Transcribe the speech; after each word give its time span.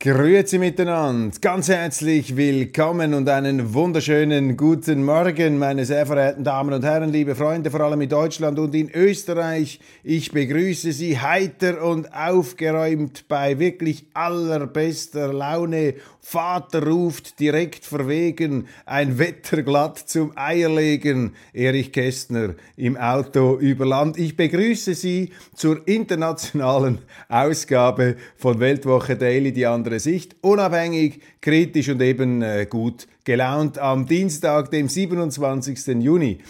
Grüezi 0.00 0.60
miteinander, 0.60 1.36
ganz 1.40 1.68
herzlich 1.68 2.36
willkommen 2.36 3.14
und 3.14 3.28
einen 3.28 3.74
wunderschönen 3.74 4.56
guten 4.56 5.04
Morgen, 5.04 5.58
meine 5.58 5.84
sehr 5.84 6.06
verehrten 6.06 6.44
Damen 6.44 6.72
und 6.72 6.84
Herren, 6.84 7.10
liebe 7.10 7.34
Freunde, 7.34 7.68
vor 7.72 7.80
allem 7.80 8.00
in 8.02 8.08
Deutschland 8.08 8.60
und 8.60 8.76
in 8.76 8.92
Österreich. 8.94 9.80
Ich 10.04 10.30
begrüße 10.30 10.92
Sie 10.92 11.18
heiter 11.18 11.82
und 11.84 12.14
aufgeräumt 12.14 13.24
bei 13.26 13.58
wirklich 13.58 14.06
allerbester 14.14 15.32
Laune. 15.32 15.94
Vater 16.30 16.86
ruft 16.86 17.40
direkt 17.40 17.86
verwegen, 17.86 18.68
ein 18.84 19.18
Wetterglatt 19.18 19.96
zum 19.96 20.32
Eierlegen. 20.36 21.32
Erich 21.54 21.90
Kästner 21.90 22.54
im 22.76 22.98
Auto 22.98 23.56
über 23.56 23.86
Land. 23.86 24.18
Ich 24.18 24.36
begrüße 24.36 24.92
Sie 24.92 25.30
zur 25.54 25.88
internationalen 25.88 26.98
Ausgabe 27.30 28.16
von 28.36 28.60
Weltwoche 28.60 29.16
Daily, 29.16 29.52
die 29.52 29.64
andere 29.64 30.00
Sicht, 30.00 30.36
unabhängig, 30.42 31.22
kritisch 31.40 31.88
und 31.88 32.02
eben 32.02 32.42
äh, 32.42 32.66
gut 32.68 33.06
gelaunt 33.24 33.78
am 33.78 34.04
Dienstag, 34.04 34.70
dem 34.70 34.86
27. 34.86 35.86
Juni 36.02 36.40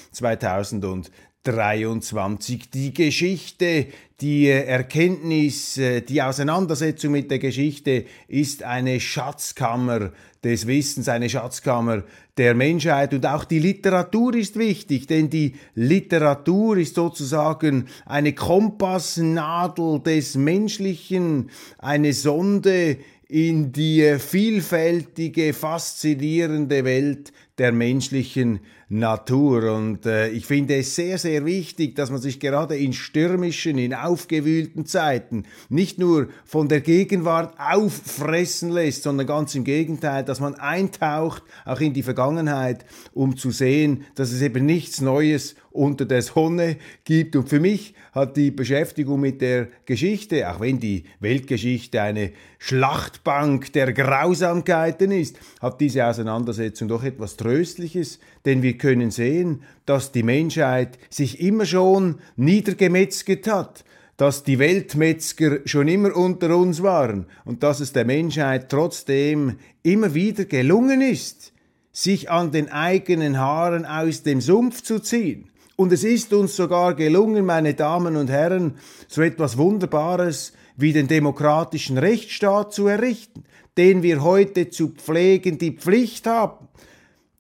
2023. 1.52 2.70
Die 2.70 2.94
Geschichte, 2.94 3.86
die 4.20 4.48
Erkenntnis, 4.48 5.78
äh, 5.78 6.02
die 6.02 6.22
Auseinandersetzung 6.22 7.12
mit 7.12 7.30
der 7.30 7.38
Geschichte 7.38 8.04
ist 8.26 8.62
eine 8.62 9.00
Schatzkammer 9.00 10.12
des 10.44 10.66
Wissens, 10.66 11.08
eine 11.08 11.28
Schatzkammer 11.28 12.04
der 12.36 12.54
Menschheit 12.54 13.12
und 13.12 13.26
auch 13.26 13.44
die 13.44 13.58
Literatur 13.58 14.34
ist 14.36 14.56
wichtig, 14.56 15.08
denn 15.08 15.28
die 15.28 15.56
Literatur 15.74 16.76
ist 16.76 16.94
sozusagen 16.94 17.88
eine 18.06 18.32
Kompassnadel 18.32 20.00
des 20.00 20.36
Menschlichen, 20.36 21.50
eine 21.78 22.12
Sonde, 22.12 22.98
in 23.28 23.72
die 23.72 24.16
vielfältige, 24.18 25.52
faszinierende 25.52 26.84
Welt 26.84 27.32
der 27.58 27.72
menschlichen 27.72 28.60
Natur. 28.88 29.72
Und 29.74 30.06
äh, 30.06 30.28
ich 30.28 30.46
finde 30.46 30.76
es 30.76 30.94
sehr, 30.94 31.18
sehr 31.18 31.44
wichtig, 31.44 31.94
dass 31.96 32.10
man 32.10 32.20
sich 32.20 32.40
gerade 32.40 32.76
in 32.76 32.92
stürmischen, 32.92 33.76
in 33.76 33.94
aufgewühlten 33.94 34.86
Zeiten 34.86 35.44
nicht 35.68 35.98
nur 35.98 36.28
von 36.44 36.68
der 36.68 36.80
Gegenwart 36.80 37.54
auffressen 37.58 38.70
lässt, 38.70 39.02
sondern 39.02 39.26
ganz 39.26 39.54
im 39.54 39.64
Gegenteil, 39.64 40.24
dass 40.24 40.40
man 40.40 40.54
eintaucht, 40.54 41.42
auch 41.64 41.80
in 41.80 41.92
die 41.92 42.02
Vergangenheit, 42.02 42.86
um 43.12 43.36
zu 43.36 43.50
sehen, 43.50 44.04
dass 44.14 44.32
es 44.32 44.40
eben 44.40 44.64
nichts 44.64 45.00
Neues 45.00 45.54
unter 45.70 46.06
der 46.06 46.22
Sonne 46.22 46.76
gibt. 47.04 47.36
Und 47.36 47.48
für 47.48 47.60
mich 47.60 47.94
hat 48.18 48.36
die 48.36 48.50
Beschäftigung 48.50 49.20
mit 49.20 49.40
der 49.40 49.68
Geschichte, 49.86 50.50
auch 50.50 50.60
wenn 50.60 50.80
die 50.80 51.04
Weltgeschichte 51.20 52.02
eine 52.02 52.32
Schlachtbank 52.58 53.72
der 53.72 53.92
Grausamkeiten 53.92 55.10
ist, 55.12 55.38
hat 55.60 55.80
diese 55.80 56.06
Auseinandersetzung 56.06 56.88
doch 56.88 57.04
etwas 57.04 57.36
Tröstliches, 57.36 58.18
denn 58.44 58.62
wir 58.62 58.76
können 58.76 59.10
sehen, 59.10 59.62
dass 59.86 60.12
die 60.12 60.22
Menschheit 60.22 60.98
sich 61.10 61.40
immer 61.40 61.64
schon 61.64 62.18
niedergemetzget 62.36 63.46
hat, 63.46 63.84
dass 64.16 64.42
die 64.42 64.58
Weltmetzger 64.58 65.60
schon 65.64 65.86
immer 65.86 66.16
unter 66.16 66.56
uns 66.56 66.82
waren 66.82 67.26
und 67.44 67.62
dass 67.62 67.78
es 67.80 67.92
der 67.92 68.04
Menschheit 68.04 68.68
trotzdem 68.68 69.58
immer 69.82 70.12
wieder 70.12 70.44
gelungen 70.44 71.00
ist, 71.00 71.52
sich 71.92 72.30
an 72.30 72.50
den 72.50 72.70
eigenen 72.70 73.38
Haaren 73.38 73.86
aus 73.86 74.24
dem 74.24 74.40
Sumpf 74.40 74.82
zu 74.82 74.98
ziehen. 74.98 75.50
Und 75.80 75.92
es 75.92 76.02
ist 76.02 76.32
uns 76.32 76.56
sogar 76.56 76.94
gelungen, 76.94 77.46
meine 77.46 77.72
Damen 77.72 78.16
und 78.16 78.30
Herren, 78.30 78.78
so 79.06 79.22
etwas 79.22 79.56
Wunderbares 79.58 80.52
wie 80.76 80.92
den 80.92 81.06
demokratischen 81.06 81.98
Rechtsstaat 81.98 82.72
zu 82.72 82.88
errichten, 82.88 83.44
den 83.76 84.02
wir 84.02 84.24
heute 84.24 84.70
zu 84.70 84.88
pflegen 84.88 85.56
die 85.56 85.70
Pflicht 85.70 86.26
haben. 86.26 86.66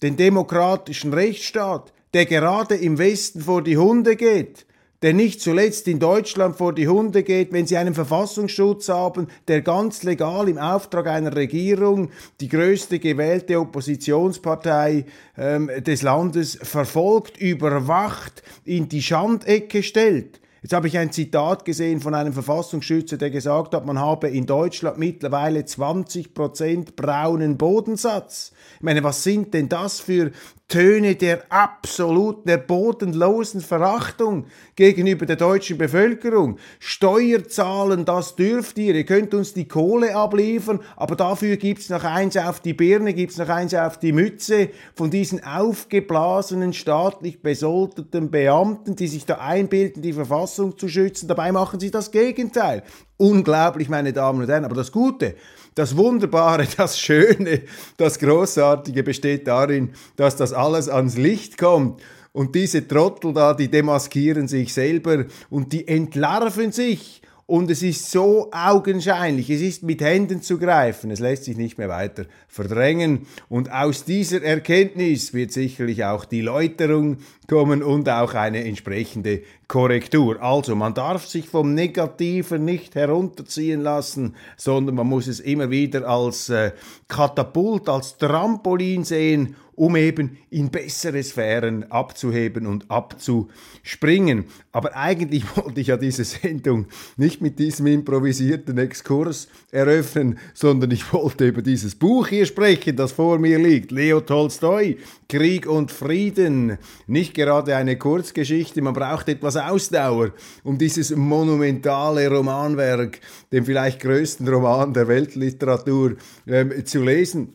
Den 0.02 0.16
demokratischen 0.16 1.12
Rechtsstaat, 1.12 1.92
der 2.14 2.26
gerade 2.26 2.76
im 2.76 2.98
Westen 2.98 3.40
vor 3.40 3.64
die 3.64 3.76
Hunde 3.76 4.14
geht, 4.14 4.66
der 5.02 5.14
nicht 5.14 5.40
zuletzt 5.40 5.86
in 5.86 6.00
Deutschland 6.00 6.56
vor 6.56 6.74
die 6.74 6.88
Hunde 6.88 7.22
geht, 7.22 7.52
wenn 7.52 7.66
sie 7.66 7.76
einen 7.76 7.94
Verfassungsschutz 7.94 8.88
haben, 8.88 9.28
der 9.46 9.62
ganz 9.62 10.02
legal 10.02 10.48
im 10.48 10.58
Auftrag 10.58 11.06
einer 11.06 11.36
Regierung 11.36 12.10
die 12.40 12.48
größte 12.48 12.98
gewählte 12.98 13.60
Oppositionspartei 13.60 15.06
ähm, 15.36 15.70
des 15.78 16.02
Landes 16.02 16.58
verfolgt, 16.60 17.40
überwacht, 17.40 18.42
in 18.64 18.88
die 18.88 19.02
Schandecke 19.02 19.82
stellt. 19.82 20.40
Jetzt 20.60 20.72
habe 20.72 20.88
ich 20.88 20.98
ein 20.98 21.12
Zitat 21.12 21.64
gesehen 21.64 22.00
von 22.00 22.14
einem 22.14 22.32
Verfassungsschützer, 22.32 23.16
der 23.16 23.30
gesagt 23.30 23.74
hat, 23.74 23.86
man 23.86 24.00
habe 24.00 24.28
in 24.28 24.44
Deutschland 24.44 24.98
mittlerweile 24.98 25.60
20% 25.60 26.96
braunen 26.96 27.56
Bodensatz. 27.56 28.52
Ich 28.76 28.82
meine, 28.82 29.04
was 29.04 29.22
sind 29.22 29.54
denn 29.54 29.68
das 29.68 30.00
für 30.00 30.32
Töne 30.68 31.14
der 31.16 31.50
absoluten, 31.50 32.46
der 32.46 32.58
bodenlosen 32.58 33.62
Verachtung 33.62 34.44
gegenüber 34.76 35.24
der 35.24 35.36
deutschen 35.36 35.78
Bevölkerung. 35.78 36.58
Steuerzahlen, 36.78 38.04
das 38.04 38.36
dürft 38.36 38.76
ihr. 38.76 38.94
Ihr 38.94 39.06
könnt 39.06 39.32
uns 39.32 39.54
die 39.54 39.66
Kohle 39.66 40.14
abliefern, 40.14 40.80
aber 40.94 41.16
dafür 41.16 41.56
gibt's 41.56 41.88
noch 41.88 42.04
eins 42.04 42.36
auf 42.36 42.60
die 42.60 42.74
Birne, 42.74 43.14
gibt's 43.14 43.38
noch 43.38 43.48
eins 43.48 43.72
auf 43.72 43.98
die 43.98 44.12
Mütze 44.12 44.68
von 44.94 45.10
diesen 45.10 45.42
aufgeblasenen, 45.42 46.74
staatlich 46.74 47.40
besoldeten 47.40 48.30
Beamten, 48.30 48.94
die 48.94 49.08
sich 49.08 49.24
da 49.24 49.36
einbilden, 49.38 50.02
die 50.02 50.12
Verfassung 50.12 50.76
zu 50.76 50.86
schützen. 50.86 51.28
Dabei 51.28 51.50
machen 51.50 51.80
sie 51.80 51.90
das 51.90 52.10
Gegenteil. 52.10 52.82
Unglaublich, 53.16 53.88
meine 53.88 54.12
Damen 54.12 54.42
und 54.42 54.50
Herren. 54.50 54.66
Aber 54.66 54.76
das 54.76 54.92
Gute, 54.92 55.34
das 55.78 55.96
Wunderbare, 55.96 56.66
das 56.76 56.98
Schöne, 56.98 57.62
das 57.96 58.18
Großartige 58.18 59.02
besteht 59.02 59.46
darin, 59.46 59.90
dass 60.16 60.36
das 60.36 60.52
alles 60.52 60.88
ans 60.88 61.16
Licht 61.16 61.56
kommt. 61.56 62.02
Und 62.32 62.54
diese 62.54 62.86
Trottel 62.86 63.32
da, 63.32 63.54
die 63.54 63.68
demaskieren 63.68 64.48
sich 64.48 64.74
selber 64.74 65.24
und 65.50 65.72
die 65.72 65.88
entlarven 65.88 66.72
sich. 66.72 67.22
Und 67.46 67.70
es 67.70 67.82
ist 67.82 68.10
so 68.10 68.50
augenscheinlich, 68.52 69.48
es 69.48 69.62
ist 69.62 69.82
mit 69.82 70.02
Händen 70.02 70.42
zu 70.42 70.58
greifen, 70.58 71.10
es 71.10 71.18
lässt 71.18 71.44
sich 71.44 71.56
nicht 71.56 71.78
mehr 71.78 71.88
weiter 71.88 72.26
verdrängen. 72.46 73.26
Und 73.48 73.72
aus 73.72 74.04
dieser 74.04 74.42
Erkenntnis 74.42 75.32
wird 75.32 75.52
sicherlich 75.52 76.04
auch 76.04 76.26
die 76.26 76.42
Läuterung 76.42 77.18
kommen 77.48 77.82
und 77.82 78.08
auch 78.10 78.34
eine 78.34 78.64
entsprechende 78.64 79.42
Korrektur. 79.66 80.40
Also 80.42 80.76
man 80.76 80.92
darf 80.92 81.26
sich 81.26 81.48
vom 81.48 81.74
Negativen 81.74 82.64
nicht 82.64 82.94
herunterziehen 82.94 83.80
lassen, 83.80 84.36
sondern 84.56 84.94
man 84.94 85.06
muss 85.06 85.26
es 85.26 85.40
immer 85.40 85.70
wieder 85.70 86.06
als 86.06 86.50
äh, 86.50 86.72
Katapult, 87.08 87.88
als 87.88 88.18
Trampolin 88.18 89.04
sehen 89.04 89.56
um 89.78 89.94
eben 89.94 90.36
in 90.50 90.70
bessere 90.70 91.22
Sphären 91.22 91.88
abzuheben 91.90 92.66
und 92.66 92.90
abzuspringen. 92.90 94.46
Aber 94.72 94.96
eigentlich 94.96 95.44
wollte 95.56 95.80
ich 95.80 95.86
ja 95.86 95.96
diese 95.96 96.24
Sendung 96.24 96.86
nicht 97.16 97.40
mit 97.40 97.60
diesem 97.60 97.86
improvisierten 97.86 98.76
Exkurs 98.76 99.46
eröffnen, 99.70 100.38
sondern 100.52 100.90
ich 100.90 101.12
wollte 101.12 101.46
über 101.46 101.62
dieses 101.62 101.94
Buch 101.94 102.26
hier 102.26 102.44
sprechen, 102.44 102.96
das 102.96 103.12
vor 103.12 103.38
mir 103.38 103.58
liegt. 103.58 103.92
Leo 103.92 104.20
Tolstoi, 104.20 104.96
Krieg 105.28 105.66
und 105.68 105.92
Frieden. 105.92 106.78
Nicht 107.06 107.34
gerade 107.38 107.76
eine 107.76 107.96
Kurzgeschichte, 107.96 108.82
man 108.82 108.94
braucht 108.94 109.28
etwas 109.28 109.56
Ausdauer, 109.56 110.32
um 110.64 110.76
dieses 110.76 111.14
monumentale 111.14 112.28
Romanwerk, 112.28 113.20
den 113.52 113.64
vielleicht 113.64 114.00
größten 114.00 114.46
Roman 114.48 114.92
der 114.92 115.06
Weltliteratur, 115.06 116.16
ähm, 116.46 116.84
zu 116.84 117.02
lesen 117.02 117.54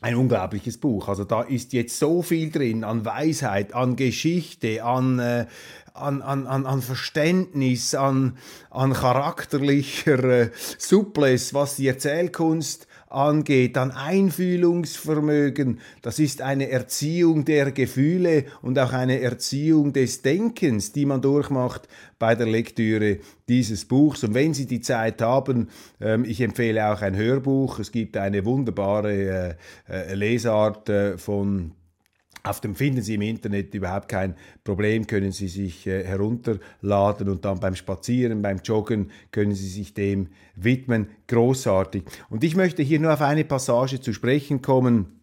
ein 0.00 0.14
unglaubliches 0.14 0.78
Buch. 0.78 1.08
Also 1.08 1.24
da 1.24 1.42
ist 1.42 1.74
jetzt 1.74 1.98
so 1.98 2.22
viel 2.22 2.50
drin 2.50 2.84
an 2.84 3.04
Weisheit, 3.04 3.74
an 3.74 3.96
Geschichte, 3.96 4.82
an, 4.82 5.18
äh, 5.18 5.46
an, 5.92 6.22
an, 6.22 6.46
an 6.46 6.80
Verständnis, 6.80 7.94
an, 7.94 8.38
an 8.70 8.94
charakterlicher 8.94 10.24
äh, 10.24 10.50
Suples, 10.78 11.52
was 11.52 11.76
die 11.76 11.88
Erzählkunst 11.88 12.86
angeht, 13.10 13.76
dann 13.76 13.90
Einfühlungsvermögen. 13.90 15.80
Das 16.00 16.18
ist 16.18 16.42
eine 16.42 16.70
Erziehung 16.70 17.44
der 17.44 17.72
Gefühle 17.72 18.44
und 18.62 18.78
auch 18.78 18.92
eine 18.92 19.20
Erziehung 19.20 19.92
des 19.92 20.22
Denkens, 20.22 20.92
die 20.92 21.06
man 21.06 21.20
durchmacht 21.20 21.88
bei 22.18 22.34
der 22.34 22.46
Lektüre 22.46 23.18
dieses 23.48 23.84
Buchs. 23.84 24.22
Und 24.22 24.34
wenn 24.34 24.54
Sie 24.54 24.66
die 24.66 24.80
Zeit 24.80 25.20
haben, 25.20 25.68
ähm, 26.00 26.24
ich 26.24 26.40
empfehle 26.40 26.92
auch 26.92 27.02
ein 27.02 27.16
Hörbuch. 27.16 27.80
Es 27.80 27.90
gibt 27.90 28.16
eine 28.16 28.44
wunderbare 28.44 29.56
äh, 29.88 29.92
äh, 29.92 30.14
Lesart 30.14 30.88
äh, 30.88 31.18
von 31.18 31.72
auf 32.42 32.60
dem 32.60 32.74
finden 32.74 33.02
Sie 33.02 33.14
im 33.14 33.22
Internet 33.22 33.74
überhaupt 33.74 34.08
kein 34.08 34.34
Problem, 34.64 35.06
können 35.06 35.32
Sie 35.32 35.48
sich 35.48 35.86
äh, 35.86 36.04
herunterladen 36.04 37.28
und 37.28 37.44
dann 37.44 37.60
beim 37.60 37.74
Spazieren, 37.74 38.42
beim 38.42 38.60
Joggen 38.64 39.10
können 39.30 39.54
Sie 39.54 39.68
sich 39.68 39.94
dem 39.94 40.28
widmen. 40.54 41.08
Großartig. 41.28 42.04
Und 42.28 42.44
ich 42.44 42.56
möchte 42.56 42.82
hier 42.82 43.00
nur 43.00 43.12
auf 43.12 43.22
eine 43.22 43.44
Passage 43.44 44.00
zu 44.00 44.12
sprechen 44.12 44.62
kommen 44.62 45.20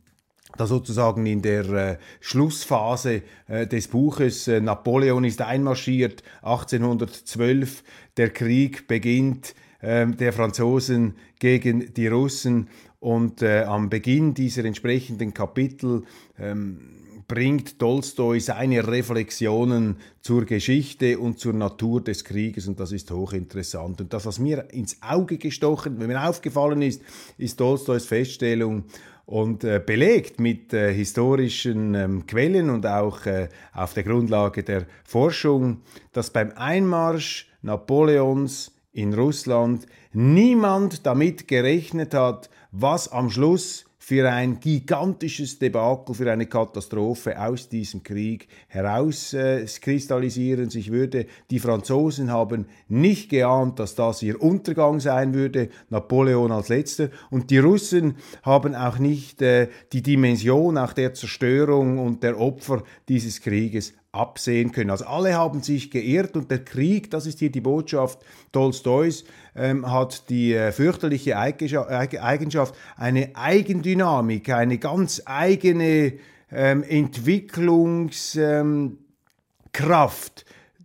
da 0.56 0.66
sozusagen 0.66 1.26
in 1.26 1.42
der 1.42 1.70
äh, 1.70 1.98
Schlussphase 2.20 3.22
äh, 3.48 3.68
des 3.68 3.90
Buches. 3.90 4.48
Äh, 4.48 4.62
Napoleon 4.62 5.24
ist 5.24 5.42
einmarschiert, 5.42 6.24
1812, 6.42 7.84
der 8.16 8.30
Krieg 8.30 8.88
beginnt 8.88 9.54
ähm, 9.82 10.18
der 10.18 10.34
Franzosen 10.34 11.16
gegen 11.40 11.94
die 11.94 12.08
Russen 12.08 12.70
und 13.00 13.42
äh, 13.42 13.64
am 13.64 13.90
Beginn 13.90 14.34
dieser 14.34 14.66
entsprechenden 14.66 15.34
Kapitel 15.34 16.04
ähm, 16.40 16.80
bringt 17.28 17.78
Tolstoi 17.78 18.40
seine 18.40 18.88
Reflexionen 18.88 19.98
zur 20.22 20.46
Geschichte 20.46 21.20
und 21.20 21.40
zur 21.40 21.54
Natur 21.54 22.02
des 22.02 22.24
Krieges 22.24 22.68
und 22.68 22.80
das 22.80 22.92
ist 22.92 23.12
hochinteressant. 23.12 24.00
Und 24.00 24.14
das, 24.14 24.26
was 24.26 24.40
mir 24.40 24.72
ins 24.72 25.02
Auge 25.02 25.38
gestochen, 25.38 26.00
wenn 26.00 26.08
mir 26.08 26.28
aufgefallen 26.28 26.82
ist, 26.82 27.02
ist 27.38 27.58
Tolstois 27.58 28.00
Feststellung 28.00 28.86
und 29.26 29.66
äh, 29.66 29.82
belegt 29.86 30.40
mit 30.40 30.74
äh, 30.74 30.94
historischen 30.94 31.96
ähm, 31.96 32.26
Quellen 32.28 32.70
und 32.70 32.86
auch 32.86 33.26
äh, 33.26 33.50
auf 33.74 33.94
der 33.94 34.04
Grundlage 34.04 34.64
der 34.64 34.88
Forschung, 35.04 35.82
dass 36.14 36.32
beim 36.32 36.54
Einmarsch 36.56 37.50
Napoleons 37.62 38.72
in 38.94 39.14
Russland 39.14 39.86
niemand 40.14 41.06
damit 41.06 41.48
gerechnet 41.48 42.14
hat, 42.14 42.50
was 42.72 43.12
am 43.12 43.30
Schluss 43.30 43.87
für 44.08 44.32
ein 44.32 44.62
gigantisches 44.62 45.60
Debakel, 45.60 46.16
für 46.16 46.32
eine 46.32 46.46
Katastrophe 46.46 47.38
aus 47.42 47.68
diesem 47.68 48.04
Krieg 48.04 48.48
herauskristallisieren. 48.70 50.70
Sich 50.70 50.94
würde, 50.94 51.26
die 51.52 51.60
Franzosen 51.60 52.32
haben 52.32 52.68
nicht 52.88 53.30
geahnt, 53.30 53.80
dass 53.80 53.96
das 53.96 54.24
ihr 54.24 54.42
Untergang 54.42 55.02
sein 55.02 55.34
würde, 55.34 55.68
Napoleon 55.90 56.54
als 56.54 56.70
letzter. 56.70 57.10
Und 57.30 57.52
die 57.52 57.58
Russen 57.58 58.16
haben 58.44 58.76
auch 58.76 58.98
nicht 58.98 59.42
äh, 59.42 59.68
die 59.92 60.04
Dimension 60.04 60.78
auch 60.78 60.94
der 60.94 61.14
Zerstörung 61.14 62.00
und 62.00 62.24
der 62.24 62.40
Opfer 62.40 62.84
dieses 63.10 63.42
Krieges 63.42 63.94
absehen 64.12 64.72
können. 64.72 64.90
Also 64.90 65.06
alle 65.06 65.36
haben 65.36 65.62
sich 65.62 65.92
geirrt 65.92 66.36
und 66.36 66.50
der 66.50 66.64
Krieg, 66.64 67.12
das 67.12 67.26
ist 67.26 67.40
hier 67.40 67.52
die 67.52 67.62
Botschaft 67.62 68.20
Tolstois, 68.52 69.24
ähm, 69.56 69.90
hat 69.92 70.30
die 70.30 70.54
äh, 70.54 70.72
fürchterliche 70.72 71.38
Eigenschaft, 71.38 72.76
eine 72.96 73.36
Eigendynamik, 73.36 74.50
eine 74.50 74.78
ganz 74.78 75.22
eigene 75.26 76.14
ähm, 76.52 76.84
Entwicklungskraft 76.84 78.38
ähm, 78.38 78.98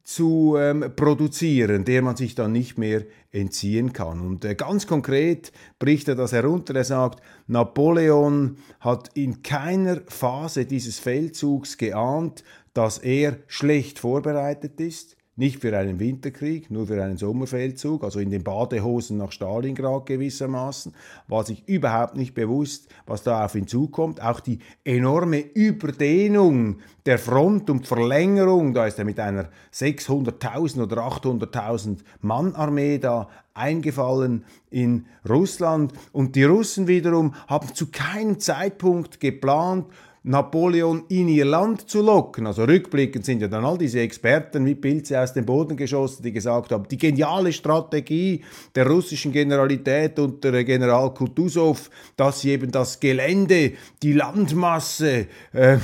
zu 0.05 0.57
ähm, 0.59 0.93
produzieren, 0.97 1.85
der 1.85 2.03
man 2.03 2.17
sich 2.17 2.35
dann 2.35 2.53
nicht 2.53 2.77
mehr 2.77 3.05
entziehen 3.31 3.93
kann. 3.93 4.21
Und 4.21 4.45
äh, 4.45 4.55
ganz 4.55 4.87
konkret 4.87 5.53
bricht 5.79 6.09
er 6.09 6.17
das 6.17 6.33
herunter. 6.33 6.75
Er 6.75 6.85
sagt, 6.85 7.23
Napoleon 7.47 8.59
hat 8.81 9.11
in 9.15 9.43
keiner 9.43 10.01
Phase 10.09 10.67
dieses 10.67 10.99
Feldzugs 10.99 11.79
geahnt, 11.79 12.45
dass 12.75 12.99
er 12.99 13.39
schlecht 13.47 13.99
vorbereitet 13.99 14.81
ist, 14.81 15.17
nicht 15.35 15.61
für 15.61 15.77
einen 15.77 15.99
Winterkrieg, 15.99 16.71
nur 16.71 16.87
für 16.87 17.03
einen 17.03 17.17
Sommerfeldzug, 17.17 18.05
also 18.05 18.21
in 18.21 18.31
den 18.31 18.45
Badehosen 18.45 19.17
nach 19.17 19.33
Stalingrad 19.33 20.05
gewissermaßen, 20.05 20.95
war 21.27 21.45
sich 21.45 21.67
überhaupt 21.67 22.17
nicht 22.17 22.35
bewusst, 22.35 22.89
was 23.07 23.23
da 23.23 23.45
auf 23.47 23.55
ihn 23.55 23.67
zukommt. 23.67 24.23
Auch 24.23 24.41
die 24.41 24.59
enorme 24.85 25.39
Überdehnung 25.39 26.81
der 27.07 27.19
Front 27.19 27.71
und 27.71 27.87
Verlängerung, 27.87 28.75
da 28.75 28.87
ist 28.87 28.99
er 28.99 29.07
mit 29.07 29.19
einer 29.19 29.49
600.000 29.73 30.83
oder 30.83 30.99
800.000 30.99 32.01
Mann 32.21 32.55
Armee 32.55 32.99
da 32.99 33.29
eingefallen 33.55 34.45
in 34.71 35.07
Russland. 35.27 35.95
Und 36.13 36.37
die 36.37 36.45
Russen 36.45 36.89
wiederum 36.89 37.35
haben 37.47 37.75
zu 37.75 37.91
keinem 37.91 38.39
Zeitpunkt 38.39 39.19
geplant, 39.19 39.87
Napoleon 40.25 41.05
in 41.09 41.27
ihr 41.29 41.45
Land 41.45 41.91
zu 41.91 42.01
locken. 42.01 42.47
Also 42.47 42.65
rückblickend 42.65 43.25
sind 43.25 43.43
ja 43.43 43.49
dann 43.49 43.65
all 43.65 43.77
diese 43.77 44.01
Experten 44.01 44.65
wie 44.65 44.77
Pilze 44.77 45.21
aus 45.21 45.33
dem 45.33 45.45
Boden 45.45 45.77
geschossen, 45.77 46.23
die 46.23 46.33
gesagt 46.33 46.71
haben, 46.71 46.87
die 46.89 46.97
geniale 46.97 47.53
Strategie 47.53 48.43
der 48.75 48.87
russischen 48.87 49.33
Generalität 49.33 50.19
unter 50.21 50.63
General 50.63 51.13
Kutuzov, 51.13 51.91
dass 52.17 52.43
sie 52.43 52.51
eben 52.51 52.71
das 52.71 53.01
Gelände, 53.01 53.73
die 54.03 54.13
Landmasse 54.13 55.27
äh, 55.53 55.79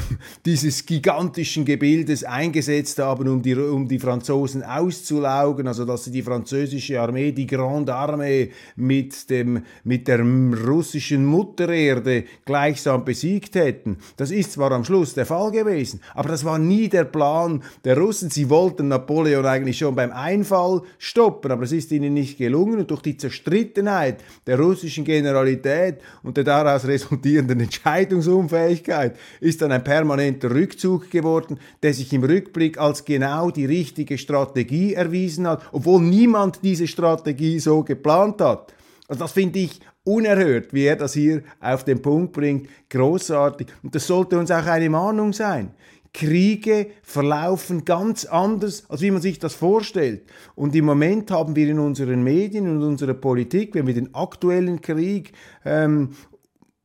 dieses 0.47 0.87
gigantischen 0.87 1.65
Gebildes 1.65 2.23
eingesetzt 2.23 3.01
haben, 3.01 3.27
um 3.29 3.43
die, 3.43 3.57
um 3.57 3.89
die 3.89 3.99
Franzosen 3.99 4.63
auszulaugen, 4.63 5.67
also 5.67 5.85
dass 5.85 6.05
sie 6.05 6.13
die 6.13 6.23
französische 6.23 7.01
Armee, 7.01 7.33
die 7.33 7.47
Grande 7.47 7.95
Armee 7.95 8.51
mit, 8.77 9.29
dem, 9.31 9.65
mit 9.83 10.07
der 10.07 10.21
russischen 10.21 11.25
Muttererde 11.25 12.25
gleichsam 12.45 13.05
besiegt 13.05 13.57
hätten. 13.57 13.99
Das 14.17 14.28
das 14.29 14.37
ist 14.37 14.53
zwar 14.53 14.73
am 14.73 14.85
Schluss 14.85 15.15
der 15.15 15.25
Fall 15.25 15.51
gewesen, 15.51 16.01
aber 16.15 16.29
das 16.29 16.45
war 16.45 16.59
nie 16.59 16.89
der 16.91 17.05
Plan 17.05 17.63
der 17.85 17.97
Russen. 17.97 18.29
Sie 18.29 18.51
wollten 18.51 18.89
Napoleon 18.89 19.47
eigentlich 19.47 19.79
schon 19.79 19.95
beim 19.95 20.13
Einfall 20.13 20.83
stoppen, 20.99 21.51
aber 21.51 21.63
es 21.63 21.73
ist 21.73 21.91
ihnen 21.93 22.13
nicht 22.13 22.37
gelungen 22.37 22.79
und 22.79 22.91
durch 22.91 23.01
die 23.01 23.17
Zerstrittenheit 23.17 24.23
der 24.47 24.61
russischen 24.61 25.05
Generalität 25.05 26.03
und 26.23 26.37
der 26.37 26.45
daraus 26.45 26.87
resultierenden 26.87 27.61
Entscheidungsunfähigkeit 27.69 29.17
ist 29.41 29.63
dann 29.63 29.73
ein 29.73 29.83
permanenter 29.83 30.51
Rückzug 30.51 31.11
geworden, 31.11 31.59
der 31.83 31.95
sich 31.95 32.13
im 32.13 32.23
Rückblick 32.23 32.77
als 32.77 33.07
genau 33.07 33.51
die 33.51 33.65
richtige 33.65 34.19
Strategie 34.19 34.93
erwiesen 34.93 35.49
hat, 35.49 35.63
obwohl 35.73 36.03
niemand 36.03 36.59
diese 36.63 36.87
Strategie 36.87 37.61
so 37.61 37.83
geplant 37.83 38.43
hat. 38.43 38.75
Also 39.09 39.21
das 39.21 39.33
finde 39.33 39.59
ich 39.59 39.81
unerhört, 40.05 40.73
wie 40.73 40.85
er 40.85 40.97
das 40.97 41.15
hier 41.15 41.43
auf 41.61 41.85
den 41.85 42.03
Punkt 42.03 42.33
bringt. 42.35 42.69
Großartig. 42.91 43.69
Und 43.83 43.95
das 43.95 44.07
sollte 44.07 44.39
uns 44.39 44.51
auch 44.51 44.67
eine 44.67 44.91
Mahnung 44.91 45.33
sein. 45.33 45.73
Kriege 46.13 46.89
verlaufen 47.03 47.85
ganz 47.85 48.25
anders, 48.25 48.85
als 48.89 49.01
wie 49.01 49.11
man 49.11 49.23
sich 49.23 49.39
das 49.39 49.55
vorstellt. 49.55 50.23
Und 50.55 50.75
im 50.75 50.85
Moment 50.85 51.31
haben 51.31 51.57
wir 51.57 51.69
in 51.69 51.79
unseren 51.79 52.23
Medien 52.23 52.69
und 52.69 52.83
unserer 52.83 53.15
Politik, 53.15 53.75
wenn 53.75 53.87
wir 53.87 53.95
den 53.95 54.15
aktuellen 54.15 54.81
Krieg 54.81 55.33
ähm, 55.65 56.11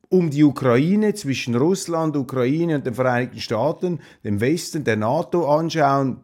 um 0.08 0.30
die 0.30 0.44
Ukraine 0.44 1.14
zwischen 1.14 1.54
Russland, 1.56 2.16
Ukraine 2.16 2.76
und 2.76 2.86
den 2.86 2.94
Vereinigten 2.94 3.40
Staaten, 3.40 4.00
dem 4.22 4.40
Westen, 4.40 4.84
der 4.84 4.96
NATO 4.96 5.48
anschauen, 5.48 6.18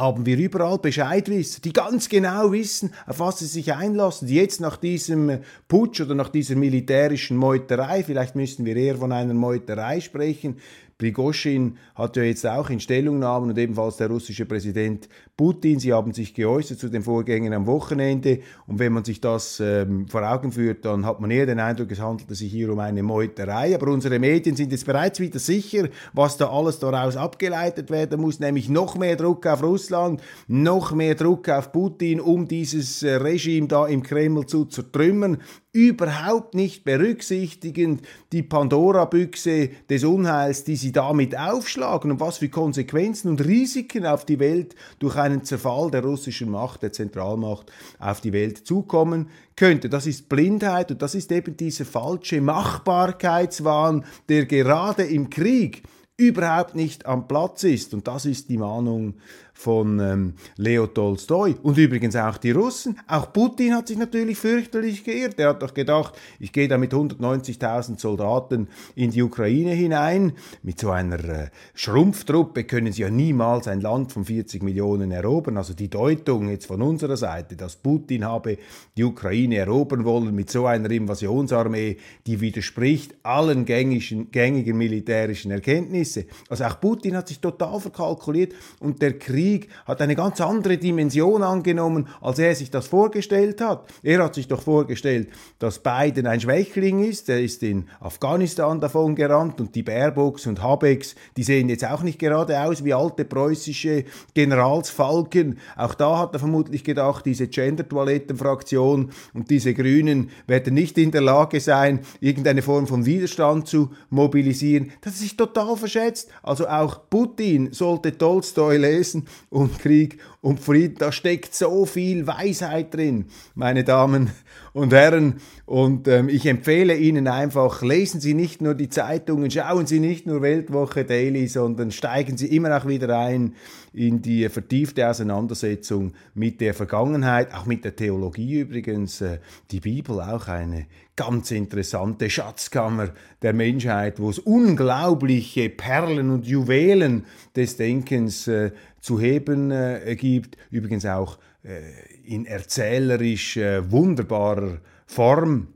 haben 0.00 0.26
wir 0.26 0.36
überall 0.38 0.78
Bescheidwisser, 0.78 1.60
die 1.60 1.72
ganz 1.72 2.08
genau 2.08 2.52
wissen, 2.52 2.92
auf 3.06 3.20
was 3.20 3.38
sie 3.38 3.46
sich 3.46 3.74
einlassen, 3.74 4.26
jetzt 4.26 4.60
nach 4.60 4.76
diesem 4.76 5.40
Putsch 5.68 6.00
oder 6.00 6.14
nach 6.14 6.30
dieser 6.30 6.56
militärischen 6.56 7.36
Meuterei, 7.36 8.02
vielleicht 8.02 8.34
müssten 8.34 8.64
wir 8.64 8.74
eher 8.76 8.96
von 8.96 9.12
einer 9.12 9.34
Meuterei 9.34 10.00
sprechen, 10.00 10.56
Prigoschin 11.00 11.78
hat 11.94 12.16
ja 12.16 12.22
jetzt 12.22 12.46
auch 12.46 12.68
in 12.68 12.78
Stellungnahmen 12.78 13.48
und 13.48 13.58
ebenfalls 13.58 13.96
der 13.96 14.08
russische 14.08 14.44
Präsident 14.44 15.08
Putin, 15.34 15.80
sie 15.80 15.94
haben 15.94 16.12
sich 16.12 16.34
geäußert 16.34 16.78
zu 16.78 16.90
den 16.90 17.02
Vorgängen 17.02 17.54
am 17.54 17.66
Wochenende. 17.66 18.40
Und 18.66 18.78
wenn 18.78 18.92
man 18.92 19.04
sich 19.04 19.22
das 19.22 19.58
ähm, 19.60 20.06
vor 20.06 20.30
Augen 20.30 20.52
führt, 20.52 20.84
dann 20.84 21.06
hat 21.06 21.18
man 21.18 21.30
eher 21.30 21.46
den 21.46 21.58
Eindruck, 21.58 21.90
es 21.90 22.00
handelte 22.00 22.34
sich 22.34 22.52
hier 22.52 22.70
um 22.70 22.78
eine 22.78 23.02
Meuterei. 23.02 23.74
Aber 23.74 23.90
unsere 23.90 24.18
Medien 24.18 24.54
sind 24.54 24.70
jetzt 24.72 24.84
bereits 24.84 25.18
wieder 25.18 25.38
sicher, 25.38 25.88
was 26.12 26.36
da 26.36 26.50
alles 26.50 26.78
daraus 26.78 27.16
abgeleitet 27.16 27.90
werden 27.90 28.20
muss, 28.20 28.38
nämlich 28.38 28.68
noch 28.68 28.98
mehr 28.98 29.16
Druck 29.16 29.46
auf 29.46 29.62
Russland, 29.62 30.20
noch 30.46 30.92
mehr 30.92 31.14
Druck 31.14 31.48
auf 31.48 31.72
Putin, 31.72 32.20
um 32.20 32.46
dieses 32.46 33.02
äh, 33.02 33.14
Regime 33.14 33.68
da 33.68 33.86
im 33.86 34.02
Kreml 34.02 34.44
zu 34.44 34.66
zertrümmern 34.66 35.38
überhaupt 35.72 36.54
nicht 36.54 36.84
berücksichtigend 36.84 38.02
die 38.32 38.42
Pandora-Büchse 38.42 39.70
des 39.88 40.02
Unheils, 40.02 40.64
die 40.64 40.74
sie 40.74 40.90
damit 40.90 41.38
aufschlagen 41.38 42.10
und 42.10 42.20
was 42.20 42.38
für 42.38 42.48
Konsequenzen 42.48 43.28
und 43.28 43.44
Risiken 43.44 44.04
auf 44.04 44.24
die 44.24 44.40
Welt 44.40 44.74
durch 44.98 45.16
einen 45.16 45.44
Zerfall 45.44 45.90
der 45.90 46.02
russischen 46.04 46.50
Macht, 46.50 46.82
der 46.82 46.92
Zentralmacht 46.92 47.70
auf 48.00 48.20
die 48.20 48.32
Welt 48.32 48.66
zukommen 48.66 49.28
könnte. 49.54 49.88
Das 49.88 50.06
ist 50.06 50.28
Blindheit 50.28 50.90
und 50.90 51.02
das 51.02 51.14
ist 51.14 51.30
eben 51.30 51.56
dieser 51.56 51.84
falsche 51.84 52.40
Machbarkeitswahn, 52.40 54.04
der 54.28 54.46
gerade 54.46 55.04
im 55.04 55.30
Krieg 55.30 55.84
überhaupt 56.20 56.74
nicht 56.74 57.06
am 57.06 57.26
Platz 57.28 57.64
ist. 57.64 57.94
Und 57.94 58.06
das 58.06 58.26
ist 58.26 58.50
die 58.50 58.58
Mahnung 58.58 59.14
von 59.60 60.00
ähm, 60.00 60.34
Leo 60.56 60.86
Tolstoi 60.86 61.54
und 61.62 61.76
übrigens 61.76 62.16
auch 62.16 62.38
die 62.38 62.52
Russen. 62.52 62.98
Auch 63.06 63.30
Putin 63.30 63.74
hat 63.74 63.88
sich 63.88 63.98
natürlich 63.98 64.38
fürchterlich 64.38 65.04
geirrt. 65.04 65.38
Er 65.38 65.50
hat 65.50 65.62
doch 65.62 65.74
gedacht, 65.74 66.14
ich 66.38 66.50
gehe 66.50 66.66
da 66.66 66.78
mit 66.78 66.94
190.000 66.94 68.00
Soldaten 68.00 68.68
in 68.94 69.10
die 69.10 69.22
Ukraine 69.22 69.72
hinein. 69.72 70.32
Mit 70.62 70.80
so 70.80 70.90
einer 70.90 71.22
äh, 71.22 71.50
Schrumpftruppe 71.74 72.64
können 72.64 72.92
sie 72.92 73.02
ja 73.02 73.10
niemals 73.10 73.68
ein 73.68 73.82
Land 73.82 74.12
von 74.12 74.24
40 74.24 74.62
Millionen 74.62 75.10
erobern. 75.10 75.58
Also 75.58 75.74
die 75.74 75.90
Deutung 75.90 76.48
jetzt 76.48 76.64
von 76.64 76.80
unserer 76.80 77.18
Seite, 77.18 77.54
dass 77.54 77.76
Putin 77.76 78.24
habe 78.24 78.56
die 78.96 79.04
Ukraine 79.04 79.56
erobern 79.56 80.06
wollen 80.06 80.34
mit 80.34 80.50
so 80.50 80.64
einer 80.64 80.90
Invasionsarmee, 80.90 81.98
die 82.26 82.40
widerspricht 82.40 83.14
allen 83.22 83.66
gängigen, 83.66 84.30
gängigen 84.30 84.78
militärischen 84.78 85.50
Erkenntnissen. 85.50 86.24
Also 86.48 86.64
auch 86.64 86.80
Putin 86.80 87.14
hat 87.14 87.28
sich 87.28 87.40
total 87.40 87.78
verkalkuliert 87.78 88.54
und 88.78 89.02
der 89.02 89.18
Krieg 89.18 89.49
Krieg 89.50 89.68
hat 89.84 90.00
eine 90.00 90.14
ganz 90.14 90.40
andere 90.40 90.78
Dimension 90.78 91.42
angenommen, 91.42 92.08
als 92.20 92.38
er 92.38 92.54
sich 92.54 92.70
das 92.70 92.86
vorgestellt 92.86 93.60
hat. 93.60 93.88
Er 94.02 94.22
hat 94.22 94.34
sich 94.34 94.46
doch 94.46 94.62
vorgestellt, 94.62 95.28
dass 95.58 95.80
Biden 95.80 96.26
ein 96.26 96.40
Schwächling 96.40 97.02
ist. 97.02 97.28
Er 97.28 97.40
ist 97.40 97.62
in 97.62 97.88
Afghanistan 98.00 98.80
davon 98.80 99.14
gerannt 99.16 99.60
und 99.60 99.74
die 99.74 99.82
Baerbocks 99.82 100.46
und 100.46 100.62
Habecks, 100.62 101.16
die 101.36 101.42
sehen 101.42 101.68
jetzt 101.68 101.84
auch 101.84 102.02
nicht 102.02 102.18
gerade 102.18 102.60
aus 102.60 102.84
wie 102.84 102.94
alte 102.94 103.24
preußische 103.24 104.04
Generalsfalken. 104.34 105.58
Auch 105.76 105.94
da 105.94 106.18
hat 106.18 106.34
er 106.34 106.38
vermutlich 106.38 106.84
gedacht, 106.84 107.26
diese 107.26 107.48
Gender-Toiletten-Fraktion 107.48 109.10
und 109.34 109.50
diese 109.50 109.74
Grünen 109.74 110.30
werden 110.46 110.74
nicht 110.74 110.96
in 110.96 111.10
der 111.10 111.22
Lage 111.22 111.60
sein, 111.60 112.00
irgendeine 112.20 112.62
Form 112.62 112.86
von 112.86 113.04
Widerstand 113.04 113.66
zu 113.66 113.90
mobilisieren. 114.10 114.92
Das 115.00 115.20
ist 115.20 115.36
total 115.36 115.76
verschätzt. 115.76 116.30
Also 116.42 116.68
auch 116.68 117.00
Putin 117.10 117.72
sollte 117.72 118.16
Tolstoi 118.16 118.76
lesen 118.76 119.26
und 119.48 119.78
Krieg 119.78 120.18
und 120.40 120.60
Frieden. 120.60 120.96
Da 120.98 121.12
steckt 121.12 121.54
so 121.54 121.86
viel 121.86 122.26
Weisheit 122.26 122.94
drin, 122.94 123.26
meine 123.54 123.84
Damen 123.84 124.30
und 124.72 124.92
Herren. 124.92 125.40
Und 125.66 126.08
ähm, 126.08 126.28
ich 126.28 126.46
empfehle 126.46 126.96
Ihnen 126.96 127.28
einfach, 127.28 127.82
lesen 127.82 128.20
Sie 128.20 128.34
nicht 128.34 128.60
nur 128.60 128.74
die 128.74 128.88
Zeitungen, 128.88 129.50
schauen 129.50 129.86
Sie 129.86 130.00
nicht 130.00 130.26
nur 130.26 130.42
Weltwoche 130.42 131.04
Daily, 131.04 131.46
sondern 131.48 131.90
steigen 131.90 132.36
Sie 132.36 132.54
immer 132.54 132.76
auch 132.76 132.86
wieder 132.86 133.18
ein 133.18 133.54
in 133.92 134.22
die 134.22 134.48
vertiefte 134.48 135.08
Auseinandersetzung 135.08 136.12
mit 136.34 136.60
der 136.60 136.74
Vergangenheit, 136.74 137.52
auch 137.54 137.66
mit 137.66 137.84
der 137.84 137.96
Theologie 137.96 138.60
übrigens. 138.60 139.20
Äh, 139.20 139.38
die 139.70 139.80
Bibel 139.80 140.20
auch 140.20 140.48
eine 140.48 140.86
ganz 141.16 141.50
interessante 141.50 142.30
Schatzkammer 142.30 143.10
der 143.42 143.52
Menschheit, 143.52 144.20
wo 144.20 144.30
es 144.30 144.38
unglaubliche 144.38 145.68
Perlen 145.68 146.30
und 146.30 146.46
Juwelen 146.46 147.26
des 147.54 147.76
Denkens 147.76 148.48
äh, 148.48 148.72
zu 149.00 149.20
heben 149.20 149.70
äh, 149.70 150.16
gibt. 150.16 150.56
Übrigens 150.70 151.04
auch 151.06 151.38
äh, 151.62 151.80
in 152.24 152.46
erzählerisch 152.46 153.56
äh, 153.56 153.90
wunderbarer 153.90 154.78
Form. 155.06 155.68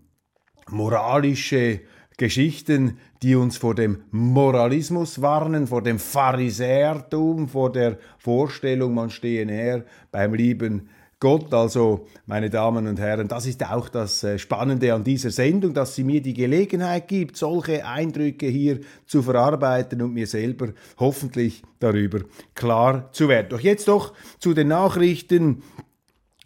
Moralische 0.70 1.80
Geschichten, 2.16 2.98
die 3.22 3.34
uns 3.34 3.56
vor 3.56 3.74
dem 3.74 4.04
Moralismus 4.10 5.20
warnen, 5.20 5.66
vor 5.66 5.82
dem 5.82 5.98
Pharisäertum, 5.98 7.48
vor 7.48 7.72
der 7.72 7.98
Vorstellung, 8.18 8.94
man 8.94 9.10
stehe 9.10 9.44
näher 9.44 9.84
beim 10.12 10.32
lieben 10.32 10.88
Gott. 11.24 11.54
Also, 11.54 12.06
meine 12.26 12.50
Damen 12.50 12.86
und 12.86 13.00
Herren, 13.00 13.28
das 13.28 13.46
ist 13.46 13.64
auch 13.64 13.88
das 13.88 14.22
äh, 14.24 14.38
Spannende 14.38 14.92
an 14.92 15.04
dieser 15.04 15.30
Sendung, 15.30 15.72
dass 15.72 15.94
sie 15.94 16.04
mir 16.04 16.20
die 16.20 16.34
Gelegenheit 16.34 17.08
gibt, 17.08 17.38
solche 17.38 17.86
Eindrücke 17.86 18.46
hier 18.46 18.80
zu 19.06 19.22
verarbeiten 19.22 20.02
und 20.02 20.12
mir 20.12 20.26
selber 20.26 20.74
hoffentlich 20.98 21.62
darüber 21.80 22.18
klar 22.54 23.10
zu 23.12 23.30
werden. 23.30 23.46
Doch 23.48 23.60
jetzt 23.60 23.88
doch 23.88 24.12
zu 24.38 24.52
den 24.52 24.68
Nachrichten 24.68 25.62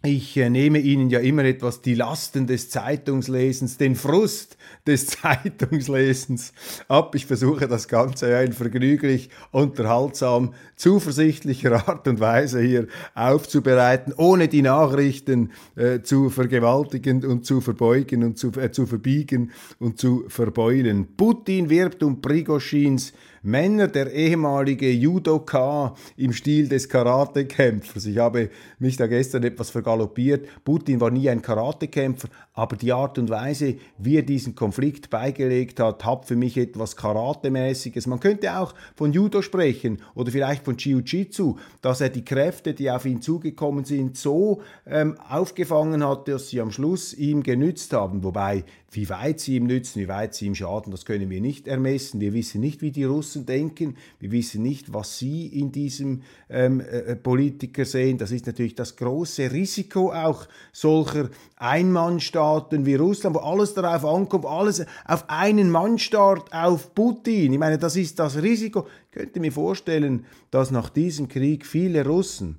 ich 0.01 0.37
äh, 0.37 0.49
nehme 0.49 0.79
Ihnen 0.79 1.09
ja 1.09 1.19
immer 1.19 1.43
etwas 1.43 1.81
die 1.81 1.93
Lasten 1.93 2.47
des 2.47 2.69
Zeitungslesens, 2.69 3.77
den 3.77 3.95
Frust 3.95 4.55
des 4.87 5.07
Zeitungslesens 5.21 6.53
ab. 6.87 7.15
Ich 7.15 7.25
versuche 7.25 7.67
das 7.67 7.89
Ganze 7.89 8.31
ja 8.31 8.39
in 8.39 8.53
vergnüglich, 8.53 9.29
unterhaltsam, 9.51 10.53
zuversichtlicher 10.77 11.89
Art 11.89 12.07
und 12.07 12.21
Weise 12.21 12.61
hier 12.61 12.87
aufzubereiten, 13.13 14.13
ohne 14.15 14.47
die 14.47 14.61
Nachrichten 14.61 15.51
äh, 15.75 15.99
zu 16.01 16.29
vergewaltigen 16.29 17.25
und 17.25 17.45
zu 17.45 17.59
verbeugen 17.59 18.23
und 18.23 18.37
zu, 18.37 18.51
äh, 18.53 18.71
zu 18.71 18.85
verbiegen 18.85 19.51
und 19.79 19.99
zu 19.99 20.23
verbeulen. 20.29 21.09
Putin 21.17 21.69
wirbt 21.69 22.03
um 22.03 22.21
Prigoschins 22.21 23.11
Männer, 23.41 23.87
der 23.87 24.11
ehemalige 24.11 24.91
Judoka 24.91 25.95
im 26.17 26.33
Stil 26.33 26.67
des 26.67 26.89
Karatekämpfers. 26.89 28.05
Ich 28.05 28.17
habe 28.17 28.49
mich 28.79 28.97
da 28.97 29.07
gestern 29.07 29.43
etwas 29.43 29.69
vergaloppiert. 29.69 30.47
Putin 30.63 30.99
war 30.99 31.11
nie 31.11 31.29
ein 31.29 31.41
Karatekämpfer, 31.41 32.27
aber 32.53 32.75
die 32.75 32.91
Art 32.91 33.17
und 33.17 33.29
Weise, 33.29 33.75
wie 33.97 34.17
er 34.17 34.23
diesen 34.23 34.55
Konflikt 34.55 35.09
beigelegt 35.09 35.79
hat, 35.79 36.05
hat 36.05 36.25
für 36.25 36.35
mich 36.35 36.57
etwas 36.57 36.95
Karatemäßiges. 36.95 38.07
Man 38.07 38.19
könnte 38.19 38.57
auch 38.57 38.73
von 38.95 39.13
Judo 39.13 39.41
sprechen 39.41 40.01
oder 40.15 40.31
vielleicht 40.31 40.65
von 40.65 40.75
Jiu-Jitsu, 40.77 41.55
dass 41.81 42.01
er 42.01 42.09
die 42.09 42.25
Kräfte, 42.25 42.73
die 42.73 42.91
auf 42.91 43.05
ihn 43.05 43.21
zugekommen 43.21 43.85
sind, 43.85 44.17
so 44.17 44.61
ähm, 44.85 45.15
aufgefangen 45.29 46.05
hat, 46.05 46.27
dass 46.27 46.49
sie 46.49 46.59
am 46.59 46.71
Schluss 46.71 47.13
ihm 47.13 47.43
genützt 47.43 47.93
haben. 47.93 48.23
Wobei 48.23 48.65
wie 48.91 49.09
weit 49.09 49.39
sie 49.39 49.55
ihm 49.55 49.67
nützen, 49.67 50.01
wie 50.01 50.07
weit 50.07 50.33
sie 50.33 50.47
ihm 50.47 50.55
schaden, 50.55 50.91
das 50.91 51.05
können 51.05 51.29
wir 51.29 51.41
nicht 51.41 51.67
ermessen. 51.67 52.19
Wir 52.19 52.33
wissen 52.33 52.59
nicht, 52.61 52.81
wie 52.81 52.91
die 52.91 53.03
Russen 53.03 53.45
denken. 53.45 53.95
Wir 54.19 54.31
wissen 54.31 54.63
nicht, 54.63 54.93
was 54.93 55.17
sie 55.17 55.47
in 55.47 55.71
diesem 55.71 56.23
ähm, 56.49 56.79
äh, 56.81 57.15
Politiker 57.15 57.85
sehen. 57.85 58.17
Das 58.17 58.31
ist 58.31 58.47
natürlich 58.47 58.75
das 58.75 58.95
große 58.95 59.51
Risiko 59.51 60.11
auch 60.11 60.47
solcher 60.71 61.29
Einmannstaaten 61.57 62.85
wie 62.85 62.95
Russland, 62.95 63.35
wo 63.35 63.39
alles 63.39 63.73
darauf 63.73 64.05
ankommt, 64.05 64.45
alles 64.45 64.85
auf 65.05 65.25
einen 65.27 65.69
Mannstaat, 65.69 66.51
auf 66.51 66.95
Putin. 66.95 67.53
Ich 67.53 67.59
meine, 67.59 67.77
das 67.77 67.95
ist 67.95 68.17
das 68.17 68.41
Risiko. 68.41 68.87
Ich 69.05 69.11
könnte 69.11 69.39
mir 69.39 69.51
vorstellen, 69.51 70.25
dass 70.51 70.71
nach 70.71 70.89
diesem 70.89 71.27
Krieg 71.27 71.65
viele 71.65 72.05
Russen 72.05 72.57